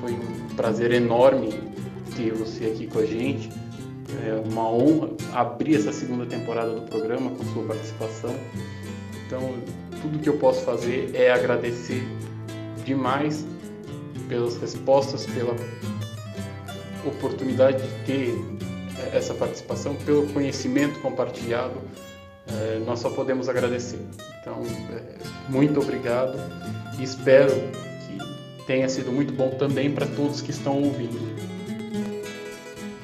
[0.00, 1.58] Foi um prazer enorme
[2.14, 3.50] ter você aqui com a gente.
[4.24, 8.34] É uma honra abrir essa segunda temporada do programa com sua participação.
[9.26, 9.54] Então,
[10.00, 12.02] tudo que eu posso fazer é agradecer
[12.84, 13.44] demais
[14.28, 15.54] pelas respostas, pela
[17.04, 18.56] oportunidade de ter
[19.12, 21.74] essa participação, pelo conhecimento compartilhado.
[22.48, 24.00] É, nós só podemos agradecer.
[24.40, 24.62] Então,
[24.92, 25.02] é,
[25.48, 26.38] muito obrigado
[26.98, 31.18] e espero que tenha sido muito bom também para todos que estão ouvindo.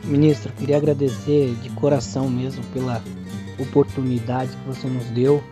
[0.05, 3.03] Ministro, queria agradecer de coração mesmo pela
[3.59, 5.43] oportunidade que você nos deu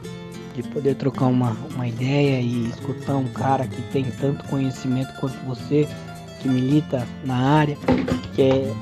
[0.63, 5.37] de poder trocar uma, uma ideia e escutar um cara que tem tanto conhecimento quanto
[5.47, 5.89] você,
[6.41, 7.77] que milita na área,
[8.35, 8.73] que é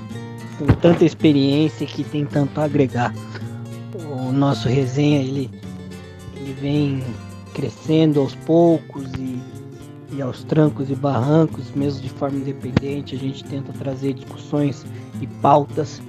[0.59, 3.14] com tanta experiência que tem tanto a agregar.
[3.94, 5.50] O nosso resenha ele,
[6.36, 7.05] ele vem
[7.55, 9.40] crescendo aos poucos e,
[10.12, 14.84] e aos trancos e barrancos, mesmo de forma independente, a gente tenta trazer discussões
[15.20, 16.00] e pautas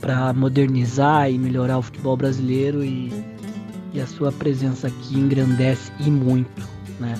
[0.00, 3.12] para modernizar e melhorar o futebol brasileiro e,
[3.92, 6.68] e a sua presença aqui engrandece e muito,
[7.00, 7.14] né?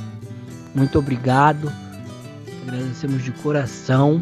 [0.75, 1.73] Muito obrigado,
[2.67, 4.21] agradecemos de coração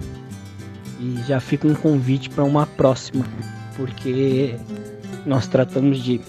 [1.00, 3.24] e já fica um convite para uma próxima,
[3.76, 4.54] porque
[5.24, 6.20] nós tratamos de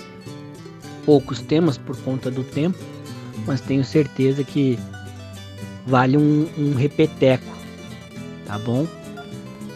[1.05, 2.77] poucos temas por conta do tempo,
[3.45, 4.77] mas tenho certeza que
[5.85, 7.55] vale um, um repeteco,
[8.45, 8.85] tá bom?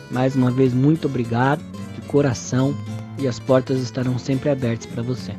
[0.10, 1.62] Mais uma vez, muito obrigado,
[1.96, 2.76] de coração,
[3.18, 5.34] e as portas estarão sempre abertas para você.